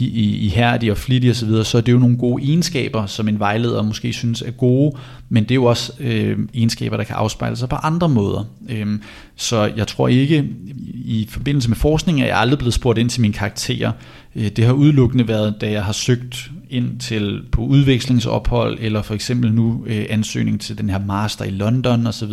ihærdig 0.00 0.90
og 0.90 0.98
flittig 0.98 1.30
osv., 1.30 1.38
så, 1.40 1.46
videre, 1.46 1.64
så 1.64 1.78
er 1.78 1.82
det 1.82 1.92
jo 1.92 1.98
nogle 1.98 2.16
gode 2.16 2.42
egenskaber, 2.44 3.06
som 3.06 3.28
en 3.28 3.38
vejleder 3.38 3.82
måske 3.82 4.12
synes 4.12 4.42
er 4.42 4.50
gode, 4.50 4.96
men 5.28 5.42
det 5.42 5.50
er 5.50 5.54
jo 5.54 5.64
også 5.64 5.92
øh, 6.00 6.38
egenskaber, 6.54 6.96
der 6.96 7.04
kan 7.04 7.16
afspejle 7.16 7.56
sig 7.56 7.68
på 7.68 7.76
andre 7.76 8.08
måder. 8.08 8.44
Øhm, 8.68 9.02
så 9.36 9.72
jeg 9.76 9.86
tror 9.86 10.08
ikke, 10.08 10.48
i 10.94 11.26
forbindelse 11.30 11.68
med 11.68 11.76
forskning, 11.76 12.20
er 12.20 12.26
jeg 12.26 12.38
aldrig 12.38 12.58
blevet 12.58 12.74
spurgt 12.74 12.98
ind 12.98 13.10
til 13.10 13.20
mine 13.20 13.34
karakterer. 13.34 13.92
Øh, 14.36 14.48
det 14.48 14.64
har 14.64 14.72
udelukkende 14.72 15.28
været, 15.28 15.54
da 15.60 15.70
jeg 15.70 15.84
har 15.84 15.92
søgt 15.92 16.50
ind 16.74 17.00
til 17.00 17.42
på 17.52 17.62
udvekslingsophold, 17.62 18.78
eller 18.80 19.02
for 19.02 19.14
eksempel 19.14 19.52
nu 19.52 19.84
øh, 19.86 20.06
ansøgning 20.10 20.60
til 20.60 20.78
den 20.78 20.90
her 20.90 20.98
master 20.98 21.44
i 21.44 21.50
London 21.50 22.06
osv., 22.06 22.32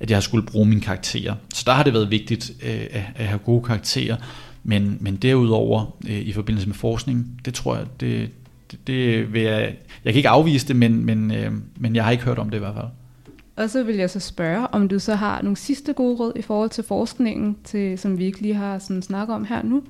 at 0.00 0.10
jeg 0.10 0.16
har 0.16 0.20
skulle 0.20 0.46
bruge 0.46 0.66
mine 0.66 0.80
karakterer. 0.80 1.34
Så 1.54 1.62
der 1.66 1.72
har 1.72 1.82
det 1.82 1.92
været 1.92 2.10
vigtigt 2.10 2.52
øh, 2.62 2.86
at, 2.90 3.02
at 3.16 3.26
have 3.26 3.38
gode 3.38 3.62
karakterer, 3.62 4.16
men, 4.64 4.98
men 5.00 5.16
derudover 5.16 5.96
øh, 6.08 6.18
i 6.18 6.32
forbindelse 6.32 6.68
med 6.68 6.74
forskning, 6.74 7.40
det 7.44 7.54
tror 7.54 7.76
jeg, 7.76 7.84
det, 8.00 8.30
det, 8.70 8.86
det 8.86 9.32
vil 9.32 9.42
jeg, 9.42 9.74
jeg 10.04 10.12
kan 10.12 10.18
ikke 10.18 10.28
afvise 10.28 10.68
det, 10.68 10.76
men, 10.76 11.04
men, 11.04 11.30
øh, 11.30 11.52
men 11.76 11.96
jeg 11.96 12.04
har 12.04 12.10
ikke 12.10 12.24
hørt 12.24 12.38
om 12.38 12.50
det 12.50 12.56
i 12.56 12.60
hvert 12.60 12.74
fald. 12.74 12.88
Og 13.56 13.70
så 13.70 13.82
vil 13.82 13.96
jeg 13.96 14.10
så 14.10 14.20
spørge, 14.20 14.66
om 14.74 14.88
du 14.88 14.98
så 14.98 15.14
har 15.14 15.42
nogle 15.42 15.56
sidste 15.56 15.92
gode 15.92 16.16
råd 16.16 16.32
i 16.36 16.42
forhold 16.42 16.70
til 16.70 16.84
forskningen, 16.84 17.56
til, 17.64 17.98
som 17.98 18.18
vi 18.18 18.24
ikke 18.24 18.40
lige 18.40 18.54
har 18.54 18.78
sådan 18.78 19.02
snakket 19.02 19.34
om 19.34 19.44
her 19.44 19.62
nu? 19.62 19.82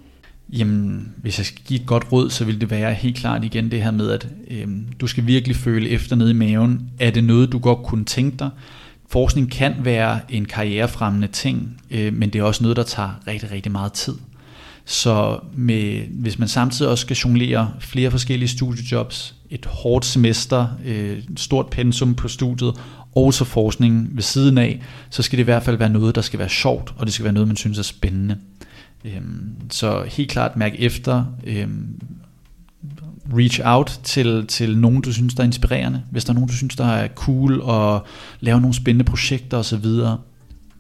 Jamen, 0.53 1.13
hvis 1.17 1.39
jeg 1.39 1.47
skal 1.47 1.65
give 1.65 1.81
et 1.81 1.87
godt 1.87 2.13
råd, 2.13 2.31
så 2.31 2.45
vil 2.45 2.61
det 2.61 2.71
være 2.71 2.95
helt 2.95 3.17
klart 3.17 3.45
igen 3.45 3.71
det 3.71 3.83
her 3.83 3.91
med, 3.91 4.11
at 4.11 4.29
øh, 4.51 4.69
du 5.01 5.07
skal 5.07 5.27
virkelig 5.27 5.57
føle 5.57 5.89
efter 5.89 6.17
nede 6.17 6.31
i 6.31 6.35
maven. 6.35 6.91
Er 7.01 7.11
det 7.11 7.25
noget, 7.25 7.53
du 7.53 7.59
godt 7.59 7.83
kunne 7.83 8.05
tænke 8.05 8.37
dig? 8.37 8.51
Forskning 9.09 9.51
kan 9.51 9.75
være 9.79 10.21
en 10.29 10.45
karrierefremmende 10.45 11.27
ting, 11.27 11.81
øh, 11.91 12.15
men 12.15 12.31
det 12.31 12.39
er 12.39 12.43
også 12.43 12.63
noget, 12.65 12.77
der 12.77 12.83
tager 12.83 13.11
rigtig, 13.27 13.51
rigtig 13.51 13.73
meget 13.73 13.93
tid. 13.93 14.15
Så 14.85 15.39
med, 15.55 16.01
hvis 16.11 16.39
man 16.39 16.49
samtidig 16.49 16.91
også 16.91 17.03
skal 17.03 17.17
jonglere 17.17 17.73
flere 17.81 18.11
forskellige 18.11 18.49
studiejobs, 18.49 19.35
et 19.51 19.67
hårdt 19.67 20.05
semester, 20.05 20.69
øh, 20.85 21.19
et 21.19 21.41
stort 21.41 21.67
pensum 21.67 22.15
på 22.15 22.29
studiet, 22.29 22.75
og 23.15 23.35
så 23.35 23.45
forskning 23.45 24.09
ved 24.13 24.23
siden 24.23 24.59
af, 24.59 24.83
så 25.11 25.23
skal 25.23 25.37
det 25.37 25.43
i 25.43 25.45
hvert 25.45 25.63
fald 25.63 25.77
være 25.77 25.89
noget, 25.89 26.15
der 26.15 26.21
skal 26.21 26.39
være 26.39 26.49
sjovt, 26.49 26.95
og 26.99 27.07
det 27.07 27.15
skal 27.15 27.25
være 27.25 27.33
noget, 27.33 27.49
man 27.49 27.57
synes 27.57 27.79
er 27.79 27.83
spændende. 27.83 28.37
Øhm, 29.07 29.55
så 29.71 30.05
helt 30.09 30.31
klart 30.31 30.57
mærk 30.57 30.73
efter, 30.79 31.25
øhm, 31.47 32.01
reach 33.33 33.61
out 33.65 34.01
til, 34.03 34.47
til 34.47 34.79
nogen, 34.79 35.01
du 35.01 35.13
synes, 35.13 35.35
der 35.35 35.43
er 35.43 35.47
inspirerende. 35.47 36.03
Hvis 36.11 36.25
der 36.25 36.31
er 36.31 36.35
nogen, 36.35 36.49
du 36.49 36.57
synes, 36.57 36.77
der 36.77 36.87
er 36.87 37.09
cool, 37.09 37.61
og 37.61 38.07
laver 38.41 38.61
nogle 38.61 38.75
spændende 38.75 39.05
projekter 39.05 39.57
osv., 39.57 39.87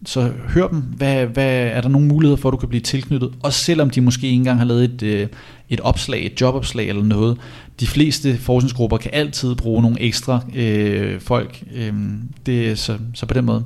så 0.04 0.32
hør 0.48 0.68
dem. 0.68 0.80
Hvad, 0.80 1.26
hvad, 1.26 1.66
er 1.66 1.80
der 1.80 1.88
nogle 1.88 2.06
muligheder 2.06 2.36
for, 2.36 2.48
at 2.48 2.52
du 2.52 2.56
kan 2.56 2.68
blive 2.68 2.80
tilknyttet? 2.80 3.32
Også 3.42 3.64
selvom 3.64 3.90
de 3.90 4.00
måske 4.00 4.26
ikke 4.26 4.36
engang 4.36 4.58
har 4.58 4.64
lavet 4.64 4.84
et, 4.84 5.02
øh, 5.02 5.28
et 5.68 5.80
opslag, 5.80 6.26
et 6.26 6.40
jobopslag 6.40 6.88
eller 6.88 7.02
noget. 7.02 7.38
De 7.80 7.86
fleste 7.86 8.36
forskningsgrupper 8.38 8.96
kan 8.96 9.10
altid 9.14 9.54
bruge 9.54 9.82
nogle 9.82 10.00
ekstra 10.00 10.40
øh, 10.54 11.20
folk. 11.20 11.64
Øh, 11.74 11.94
det, 12.46 12.78
så, 12.78 12.98
så 13.14 13.26
på 13.26 13.34
den 13.34 13.44
måde. 13.44 13.64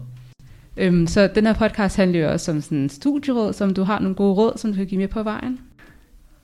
Øhm, 0.80 1.06
så 1.06 1.26
den 1.34 1.46
her 1.46 1.52
podcast 1.52 1.96
handler 1.96 2.20
jo 2.20 2.32
også 2.32 2.50
om 2.50 2.60
sådan 2.60 2.78
en 2.78 2.88
studieråd, 2.88 3.52
som 3.52 3.74
du 3.74 3.82
har 3.82 3.98
nogle 3.98 4.14
gode 4.14 4.34
råd, 4.34 4.52
som 4.56 4.70
du 4.70 4.76
kan 4.76 4.86
give 4.86 5.00
med 5.00 5.08
på 5.08 5.22
vejen. 5.22 5.58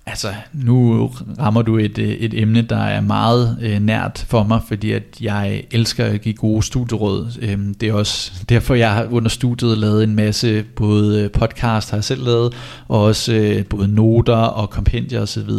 Altså, 0.09 0.29
nu 0.53 1.11
rammer 1.39 1.63
du 1.63 1.79
et, 1.79 1.99
øh, 1.99 2.09
et 2.09 2.41
emne, 2.43 2.63
der 2.63 2.77
er 2.77 3.01
meget 3.01 3.59
øh, 3.63 3.81
nært 3.81 4.25
for 4.29 4.45
mig, 4.45 4.61
fordi 4.69 4.93
at 4.93 5.03
jeg 5.21 5.65
elsker 5.71 6.05
at 6.05 6.21
give 6.21 6.35
gode 6.35 6.63
studieråd. 6.63 7.39
Øhm, 7.43 7.75
det 7.75 7.89
er 7.89 7.93
også 7.93 8.33
derfor, 8.49 8.75
jeg 8.75 9.09
under 9.11 9.29
studiet 9.29 9.79
lavet 9.79 10.05
en 10.05 10.15
masse 10.15 10.65
både 10.77 11.29
podcast, 11.29 11.91
har 11.91 11.97
jeg 11.97 12.05
selv 12.05 12.25
lavet, 12.25 12.55
og 12.89 13.03
også 13.03 13.33
øh, 13.33 13.65
både 13.65 13.89
noter 13.89 14.37
og 14.37 14.71
kompendier 14.71 15.21
osv. 15.21 15.51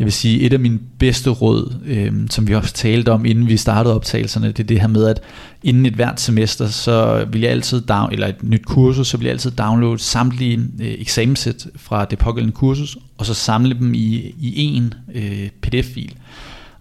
Jeg 0.00 0.04
vil 0.04 0.12
sige, 0.12 0.40
et 0.40 0.52
af 0.52 0.60
mine 0.60 0.78
bedste 0.98 1.30
råd, 1.30 1.74
øh, 1.86 2.12
som 2.30 2.48
vi 2.48 2.54
også 2.54 2.74
talte 2.74 3.12
om, 3.12 3.24
inden 3.24 3.48
vi 3.48 3.56
startede 3.56 3.94
optagelserne, 3.94 4.46
det 4.46 4.60
er 4.60 4.64
det 4.64 4.80
her 4.80 4.88
med, 4.88 5.06
at 5.06 5.20
inden 5.62 5.86
et 5.86 5.92
hvert 5.92 6.20
semester, 6.20 6.66
så 6.66 7.26
vil 7.32 7.40
jeg 7.40 7.50
altid 7.50 7.80
down, 7.80 8.12
eller 8.12 8.26
et 8.26 8.42
nyt 8.42 8.64
kursus, 8.66 9.08
så 9.08 9.16
vil 9.16 9.24
jeg 9.24 9.32
altid 9.32 9.50
downloade 9.50 9.98
samtlige 9.98 10.58
øh, 10.80 10.94
eksamenssæt 10.98 11.66
fra 11.76 12.04
det 12.04 12.18
pågældende 12.18 12.54
kursus, 12.54 12.98
og 13.18 13.26
så 13.26 13.34
samle 13.34 13.74
dem 13.74 13.94
i, 13.94 14.34
i 14.40 14.62
en 14.62 14.94
øh, 15.14 15.48
pdf-fil. 15.62 16.14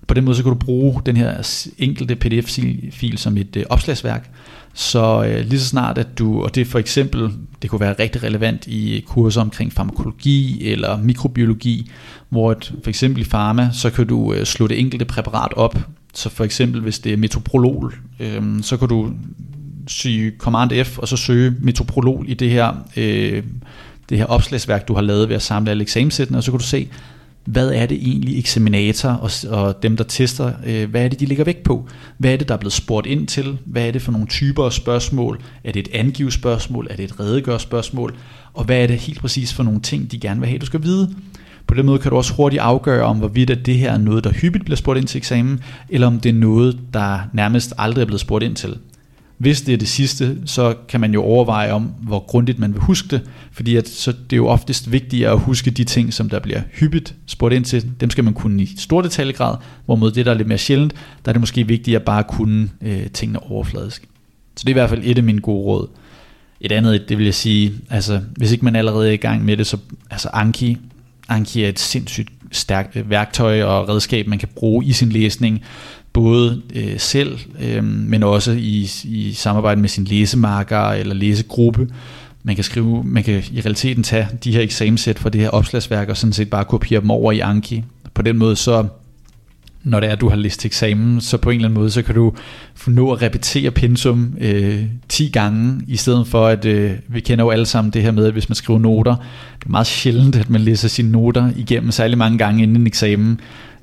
På 0.08 0.14
den 0.14 0.26
måde 0.26 0.38
så 0.38 0.44
kan 0.44 0.52
du 0.52 0.58
bruge 0.58 1.02
den 1.06 1.18
her 1.18 1.64
enkelte 1.78 2.16
pdf-fil 2.16 3.18
som 3.18 3.38
et 3.38 3.56
øh, 3.56 3.64
opslagsværk, 3.70 4.32
så 4.74 5.24
øh, 5.24 5.46
lige 5.46 5.60
så 5.60 5.68
snart 5.68 5.98
at 5.98 6.20
du, 6.20 6.44
og 6.44 6.56
det 6.56 6.62
er 6.62 6.66
for 6.66 6.80
eksempel, 6.80 7.30
det 7.62 7.70
kunne 7.70 7.82
være 7.82 7.96
rigtig 8.00 8.24
relevant 8.24 8.68
i 8.68 9.04
kurser 9.08 9.42
omkring 9.42 9.74
farmakologi 9.74 10.72
eller 10.72 10.98
mikrobiologi, 10.98 11.92
hvor 12.30 12.52
et, 12.52 12.74
for 12.84 12.90
eksempel 12.90 13.22
i 13.22 13.26
farma, 13.26 13.70
så 13.74 13.90
kan 13.90 14.08
du 14.08 14.34
øh, 14.34 14.46
slå 14.46 14.68
det 14.68 14.80
enkelte 14.80 15.06
præparat 15.06 15.54
op. 15.54 15.80
Så 16.14 16.30
for 16.30 16.44
eksempel 16.44 16.82
hvis 16.82 17.00
det 17.00 17.14
er 17.14 17.18
metoprolol, 17.18 17.96
øh, 18.20 18.62
så 18.62 18.78
kan 18.78 18.88
du 18.88 19.12
sige 19.88 20.32
Command 20.38 20.84
F 20.86 20.98
og 20.98 21.08
så 21.08 21.18
søge 21.18 21.56
metoprolol 21.60 22.26
i 22.28 22.34
det 22.34 22.50
her, 22.50 22.74
øh, 22.98 23.44
det 24.10 24.18
her 24.18 24.26
opslagsværk, 24.26 24.88
du 24.88 24.94
har 24.94 25.02
lavet 25.02 25.30
ved 25.30 25.36
at 25.36 25.42
samle 25.42 25.72
alle 25.72 25.82
eksamenssættene, 25.82 26.38
og 26.38 26.44
så 26.44 26.52
kan 26.52 26.60
du 26.60 26.66
se, 26.66 26.88
hvad 27.46 27.72
er 27.72 27.86
det 27.86 27.98
egentlig 27.98 28.40
eksaminator 28.40 29.10
og, 29.10 29.32
og 29.50 29.84
dem, 29.84 29.98
der 29.98 30.04
tester, 30.04 30.52
øh, 30.66 30.90
hvad 30.90 31.04
er 31.04 31.08
det, 31.08 31.20
de 31.20 31.26
ligger 31.26 31.44
vægt 31.44 31.64
på? 31.64 31.88
Hvad 32.18 32.34
er 32.34 32.38
det, 32.38 32.48
der 32.48 32.54
er 32.54 32.60
blevet 32.60 32.74
spurgt 32.74 33.08
ind 33.08 33.28
til? 33.28 33.58
Hvad 33.66 33.88
er 33.88 33.92
det 33.92 34.02
for 34.02 34.12
nogle 34.12 34.28
typer 34.28 34.66
af 34.66 34.74
spørgsmål? 34.74 35.42
Er 35.64 35.72
det 35.72 35.80
et 35.80 35.90
angivet 35.94 36.34
spørgsmål? 36.34 36.88
Er 36.90 36.96
det 36.96 37.06
et 37.06 37.20
redegør 37.20 37.58
spørgsmål? 37.58 38.16
Og 38.54 38.64
hvad 38.64 38.84
er 38.84 38.88
det 38.88 38.98
helt 38.98 39.20
præcis 39.20 39.54
for 39.54 39.64
nogle 39.64 39.80
ting, 39.82 40.12
de 40.12 40.20
gerne 40.20 40.40
vil 40.40 40.50
have, 40.50 40.60
du 40.60 40.66
skal 40.66 40.84
vide? 40.84 41.16
På 41.68 41.76
den 41.76 41.86
måde 41.86 42.00
kan 42.00 42.12
du 42.12 42.18
også 42.18 42.34
hurtigt 42.34 42.62
afgøre, 42.62 43.04
om 43.04 43.18
hvorvidt 43.18 43.50
at 43.50 43.66
det 43.66 43.76
her 43.76 43.92
er 43.92 43.98
noget, 43.98 44.24
der 44.24 44.32
hyppigt 44.32 44.66
bliver 44.66 44.78
spurgt 44.78 45.00
ind 45.00 45.08
til 45.08 45.18
eksamen, 45.18 45.60
eller 45.90 46.08
om 46.08 46.20
det 46.20 46.30
er 46.30 46.34
noget, 46.34 46.80
der 46.94 47.20
nærmest 47.34 47.74
aldrig 47.78 48.02
er 48.02 48.06
blevet 48.06 48.22
spurgt 48.22 48.44
ind 48.44 48.56
til. 48.56 48.78
Hvis 49.40 49.62
det 49.62 49.74
er 49.74 49.78
det 49.78 49.88
sidste, 49.88 50.38
så 50.46 50.76
kan 50.88 51.00
man 51.00 51.14
jo 51.14 51.24
overveje 51.24 51.72
om, 51.72 51.84
hvor 51.84 52.20
grundigt 52.20 52.60
man 52.60 52.74
vil 52.74 52.82
huske 52.82 53.08
det, 53.08 53.22
fordi 53.52 53.76
at, 53.76 53.88
så 53.88 54.12
det 54.12 54.34
er 54.34 54.38
jo 54.38 54.48
oftest 54.48 54.92
vigtigere 54.92 55.32
at 55.32 55.40
huske 55.40 55.72
de 55.72 55.84
ting, 55.84 56.14
som 56.14 56.30
der 56.30 56.40
bliver 56.40 56.62
hyppigt 56.74 57.16
spurgt 57.26 57.54
ind 57.54 57.66
til. 57.66 57.92
Dem 58.00 58.10
skal 58.10 58.24
man 58.24 58.34
kunne 58.34 58.64
i 58.64 58.70
stor 58.78 59.02
detaljegrad, 59.02 59.58
hvorimod 59.86 60.12
det, 60.12 60.26
der 60.26 60.32
er 60.32 60.36
lidt 60.36 60.48
mere 60.48 60.58
sjældent, 60.58 60.94
der 61.26 61.32
er 61.32 61.34
det 61.34 61.40
måske 61.40 61.68
vigtigere 61.68 62.00
at 62.00 62.06
bare 62.06 62.24
kunne 62.24 62.70
øh, 62.82 63.08
tingene 63.08 63.44
overfladisk. 63.44 64.08
Så 64.56 64.64
det 64.64 64.68
er 64.68 64.72
i 64.72 64.80
hvert 64.80 64.90
fald 64.90 65.02
et 65.04 65.18
af 65.18 65.24
mine 65.24 65.42
gode 65.42 65.64
råd. 65.66 65.88
Et 66.62 66.72
andet, 66.72 67.10
det 67.10 67.18
vil 67.18 67.26
jeg 67.26 67.34
sige, 67.34 67.74
altså 67.90 68.22
hvis 68.38 68.52
ikke 68.52 68.66
man 68.66 68.76
allerede 68.76 69.08
er 69.08 69.14
i 69.14 69.18
gang 69.18 69.46
med 69.46 69.58
det, 69.58 69.68
så 69.68 69.78
altså 70.12 70.30
Anki, 70.34 70.78
Anki 71.30 71.64
er 71.64 71.70
et 71.70 71.80
sindssygt 71.80 72.30
stærkt 72.52 72.96
øh, 72.96 73.10
værktøj 73.10 73.64
og 73.64 73.90
redskab, 73.90 74.28
man 74.28 74.40
kan 74.40 74.50
bruge 74.56 74.86
i 74.86 74.92
sin 74.92 75.10
læsning, 75.10 75.62
både 76.14 76.62
øh, 76.76 77.00
selv, 77.00 77.40
øh, 77.62 77.84
men 77.84 78.24
også 78.24 78.52
i, 78.52 78.90
i 79.04 79.32
samarbejde 79.34 79.82
med 79.82 79.90
sin 79.90 80.04
læsemarker 80.04 80.90
eller 80.90 81.16
læsegruppe. 81.16 81.88
Man 82.44 82.56
kan 82.56 82.64
skrive, 82.64 83.04
man 83.04 83.24
kan 83.24 83.44
i 83.52 83.62
realiteten 83.62 84.04
tage 84.04 84.28
de 84.44 84.52
her 84.52 84.62
eksamenssæt 84.62 85.20
fra 85.20 85.30
det 85.30 85.42
her 85.42 85.50
opslagsværk 85.50 86.10
og 86.10 86.18
sådan 86.18 86.34
set 86.34 86.50
bare 86.50 86.66
kopiere 86.66 87.02
dem 87.02 87.12
over 87.12 87.32
i 87.32 87.40
Anki. 87.40 87.84
På 88.14 88.22
den 88.22 88.38
måde 88.38 88.56
så 88.56 88.88
når 89.84 90.00
det 90.00 90.10
er, 90.10 90.14
at 90.14 90.22
du 90.22 90.30
har 90.30 90.36
læst 90.36 90.60
til 90.60 90.68
eksamen, 90.68 91.22
så 91.22 91.38
på 91.38 91.50
en 91.50 91.56
eller 91.56 91.68
anden 91.68 91.80
måde, 91.80 91.92
så 91.92 92.02
kan 92.02 92.16
du 92.16 92.34
nå 92.88 93.12
at 93.12 93.22
repetere 93.22 93.72
pensum 93.72 94.38
øh, 94.42 94.84
10 95.10 95.30
gange, 95.30 95.82
i 95.88 95.98
stedet 95.98 96.28
for 96.28 96.48
at, 96.48 96.66
øh, 96.66 96.92
vi 97.08 97.20
kender 97.20 97.46
jo 97.46 97.50
alle 97.50 97.66
sammen 97.66 97.94
det 97.94 98.02
her 98.02 98.12
med, 98.12 98.26
at 98.26 98.34
hvis 98.34 98.50
man 98.50 98.56
skriver 98.56 98.80
noter, 98.80 99.16
det 99.60 99.66
er 99.66 99.70
meget 99.70 99.88
sjældent, 99.88 100.36
at 100.36 100.50
man 100.50 100.62
læser 100.62 100.88
sine 100.88 101.12
noter 101.12 101.52
igennem 101.56 101.92
særlig 101.92 102.18
mange 102.18 102.38
gange 102.38 102.64
inden 102.64 102.78
en 102.78 102.88
eksamen. 102.88 103.40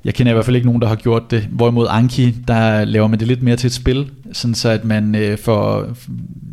Jeg 0.07 0.15
kender 0.15 0.31
i 0.31 0.33
hvert 0.33 0.45
fald 0.45 0.55
ikke 0.55 0.67
nogen, 0.67 0.81
der 0.81 0.87
har 0.87 0.95
gjort 0.95 1.31
det. 1.31 1.41
Hvorimod 1.51 1.87
Anki, 1.89 2.31
der 2.47 2.85
laver 2.85 3.07
man 3.07 3.19
det 3.19 3.27
lidt 3.27 3.43
mere 3.43 3.55
til 3.55 3.67
et 3.67 3.73
spil, 3.73 4.11
sådan 4.31 4.55
så 4.55 4.69
at 4.69 4.85
man 4.85 5.15
øh, 5.15 5.37
får, 5.37 5.87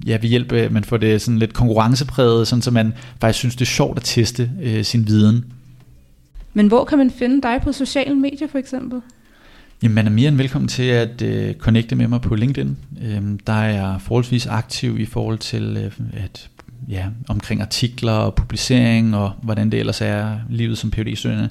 ja, 0.06 0.18
ved 0.20 0.28
hjælp 0.28 0.52
af, 0.52 0.70
man 0.70 0.84
får 0.84 0.96
det 0.96 1.22
sådan 1.22 1.38
lidt 1.38 1.52
konkurrencepræget, 1.52 2.48
sådan 2.48 2.62
så 2.62 2.70
man 2.70 2.94
faktisk 3.20 3.38
synes, 3.38 3.56
det 3.56 3.62
er 3.62 3.66
sjovt 3.66 3.98
at 3.98 4.04
teste 4.04 4.50
øh, 4.62 4.84
sin 4.84 5.06
viden. 5.06 5.44
Men 6.54 6.68
hvor 6.68 6.84
kan 6.84 6.98
man 6.98 7.10
finde 7.10 7.42
dig 7.42 7.60
på 7.62 7.72
sociale 7.72 8.14
medier 8.14 8.48
for 8.48 8.58
eksempel? 8.58 9.00
Jamen, 9.82 9.94
man 9.94 10.06
er 10.06 10.10
mere 10.10 10.28
end 10.28 10.36
velkommen 10.36 10.68
til 10.68 10.82
at 10.82 11.22
øh, 11.22 11.54
connecte 11.54 11.96
med 11.96 12.08
mig 12.08 12.20
på 12.20 12.34
LinkedIn. 12.34 12.76
Øhm, 13.02 13.38
der 13.38 13.52
er 13.52 13.72
jeg 13.72 13.96
forholdsvis 14.00 14.46
aktiv 14.46 15.00
i 15.00 15.06
forhold 15.06 15.38
til 15.38 15.76
øh, 15.84 16.24
at, 16.24 16.48
ja, 16.88 17.04
omkring 17.28 17.60
artikler 17.60 18.12
og 18.12 18.34
publicering 18.34 19.16
og 19.16 19.32
hvordan 19.42 19.70
det 19.70 19.80
ellers 19.80 20.00
er 20.00 20.38
livet 20.50 20.78
som 20.78 20.90
phd 20.90 21.16
studerende 21.16 21.50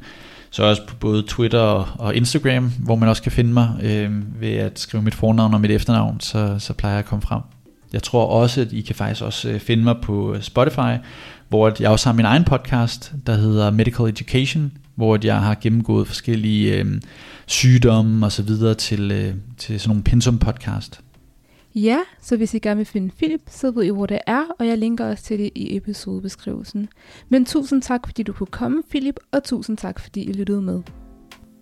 så 0.53 0.63
også 0.63 0.81
på 0.87 0.95
både 0.95 1.23
Twitter 1.27 1.59
og, 1.59 1.87
og 1.99 2.15
Instagram, 2.15 2.71
hvor 2.79 2.95
man 2.95 3.09
også 3.09 3.23
kan 3.23 3.31
finde 3.31 3.53
mig 3.53 3.69
øh, 3.83 4.41
ved 4.41 4.53
at 4.53 4.79
skrive 4.79 5.03
mit 5.03 5.15
fornavn 5.15 5.53
og 5.53 5.61
mit 5.61 5.71
efternavn, 5.71 6.19
så, 6.19 6.55
så 6.59 6.73
plejer 6.73 6.95
jeg 6.95 6.99
at 6.99 7.05
komme 7.05 7.21
frem. 7.21 7.41
Jeg 7.93 8.03
tror 8.03 8.25
også, 8.25 8.61
at 8.61 8.71
I 8.71 8.81
kan 8.81 8.95
faktisk 8.95 9.21
også 9.21 9.49
øh, 9.49 9.59
finde 9.59 9.83
mig 9.83 9.95
på 10.01 10.33
øh, 10.33 10.41
Spotify, 10.41 10.97
hvor 11.49 11.73
jeg 11.79 11.89
også 11.89 12.09
har 12.09 12.13
min 12.13 12.25
egen 12.25 12.43
podcast, 12.43 13.13
der 13.27 13.35
hedder 13.35 13.71
Medical 13.71 14.05
Education, 14.05 14.71
hvor 14.95 15.19
jeg 15.23 15.41
har 15.41 15.57
gennemgået 15.61 16.07
forskellige 16.07 16.79
øh, 16.79 17.01
sygdomme 17.45 18.25
og 18.25 18.31
så 18.31 18.43
videre 18.43 18.73
til, 18.73 19.11
øh, 19.11 19.33
til 19.57 19.79
sådan 19.79 19.89
nogle 19.89 20.03
pensum 20.03 20.39
podcast. 20.39 21.01
Ja, 21.75 21.99
så 22.21 22.37
hvis 22.37 22.53
I 22.53 22.59
gerne 22.59 22.77
vil 22.77 22.85
finde 22.85 23.13
Philip, 23.17 23.41
så 23.47 23.71
ved 23.71 23.83
I, 23.83 23.89
hvor 23.89 24.05
det 24.05 24.19
er, 24.27 24.43
og 24.59 24.67
jeg 24.67 24.77
linker 24.77 25.05
også 25.05 25.23
til 25.23 25.39
det 25.39 25.49
i 25.55 25.77
episodebeskrivelsen. 25.77 26.89
Men 27.29 27.45
tusind 27.45 27.81
tak, 27.81 28.01
fordi 28.07 28.23
du 28.23 28.33
kunne 28.33 28.47
komme, 28.47 28.83
Philip, 28.89 29.19
og 29.31 29.43
tusind 29.43 29.77
tak, 29.77 29.99
fordi 29.99 30.23
I 30.23 30.33
lyttede 30.33 30.61
med. 30.61 30.81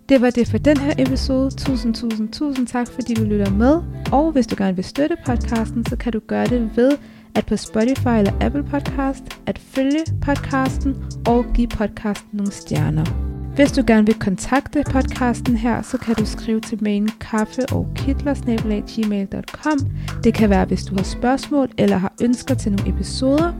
Det 0.08 0.20
var 0.20 0.30
det 0.30 0.48
for 0.48 0.58
den 0.58 0.76
her 0.76 0.94
episode. 0.98 1.50
Tusind, 1.50 1.94
tusind, 1.94 2.32
tusind 2.32 2.66
tak, 2.66 2.88
fordi 2.88 3.14
du 3.14 3.24
lytter 3.24 3.50
med. 3.50 3.82
Og 4.12 4.32
hvis 4.32 4.46
du 4.46 4.54
gerne 4.58 4.74
vil 4.74 4.84
støtte 4.84 5.16
podcasten, 5.26 5.86
så 5.86 5.96
kan 5.96 6.12
du 6.12 6.20
gøre 6.26 6.46
det 6.46 6.76
ved 6.76 6.98
at 7.34 7.46
på 7.46 7.56
Spotify 7.56 8.18
eller 8.18 8.32
Apple 8.40 8.62
Podcast 8.62 9.24
at 9.46 9.58
følge 9.58 10.04
podcasten 10.22 10.96
og 11.26 11.44
give 11.54 11.68
podcasten 11.68 12.28
nogle 12.32 12.52
stjerner. 12.52 13.31
Hvis 13.54 13.72
du 13.72 13.82
gerne 13.86 14.06
vil 14.06 14.18
kontakte 14.18 14.84
podcasten 14.90 15.56
her, 15.56 15.82
så 15.82 15.98
kan 15.98 16.14
du 16.14 16.26
skrive 16.26 16.60
til 16.60 16.78
mailen 16.82 17.10
kaffe 17.20 17.62
og 17.72 17.88
gmail.com. 17.96 19.78
Det 20.24 20.34
kan 20.34 20.50
være, 20.50 20.64
hvis 20.64 20.84
du 20.84 20.94
har 20.94 21.02
spørgsmål 21.02 21.68
eller 21.78 21.96
har 21.96 22.12
ønsker 22.22 22.54
til 22.54 22.72
nogle 22.72 22.92
episoder. 22.94 23.52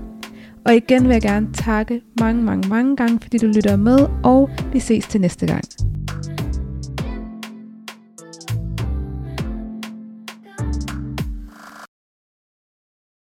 Og 0.66 0.74
igen 0.74 1.02
vil 1.04 1.12
jeg 1.12 1.22
gerne 1.22 1.52
takke 1.52 2.00
mange, 2.20 2.42
mange, 2.42 2.68
mange 2.68 2.96
gange, 2.96 3.18
fordi 3.22 3.38
du 3.38 3.46
lytter 3.46 3.76
med, 3.76 3.98
og 4.24 4.50
vi 4.72 4.80
ses 4.80 5.06
til 5.06 5.20
næste 5.20 5.46
gang. 5.46 5.64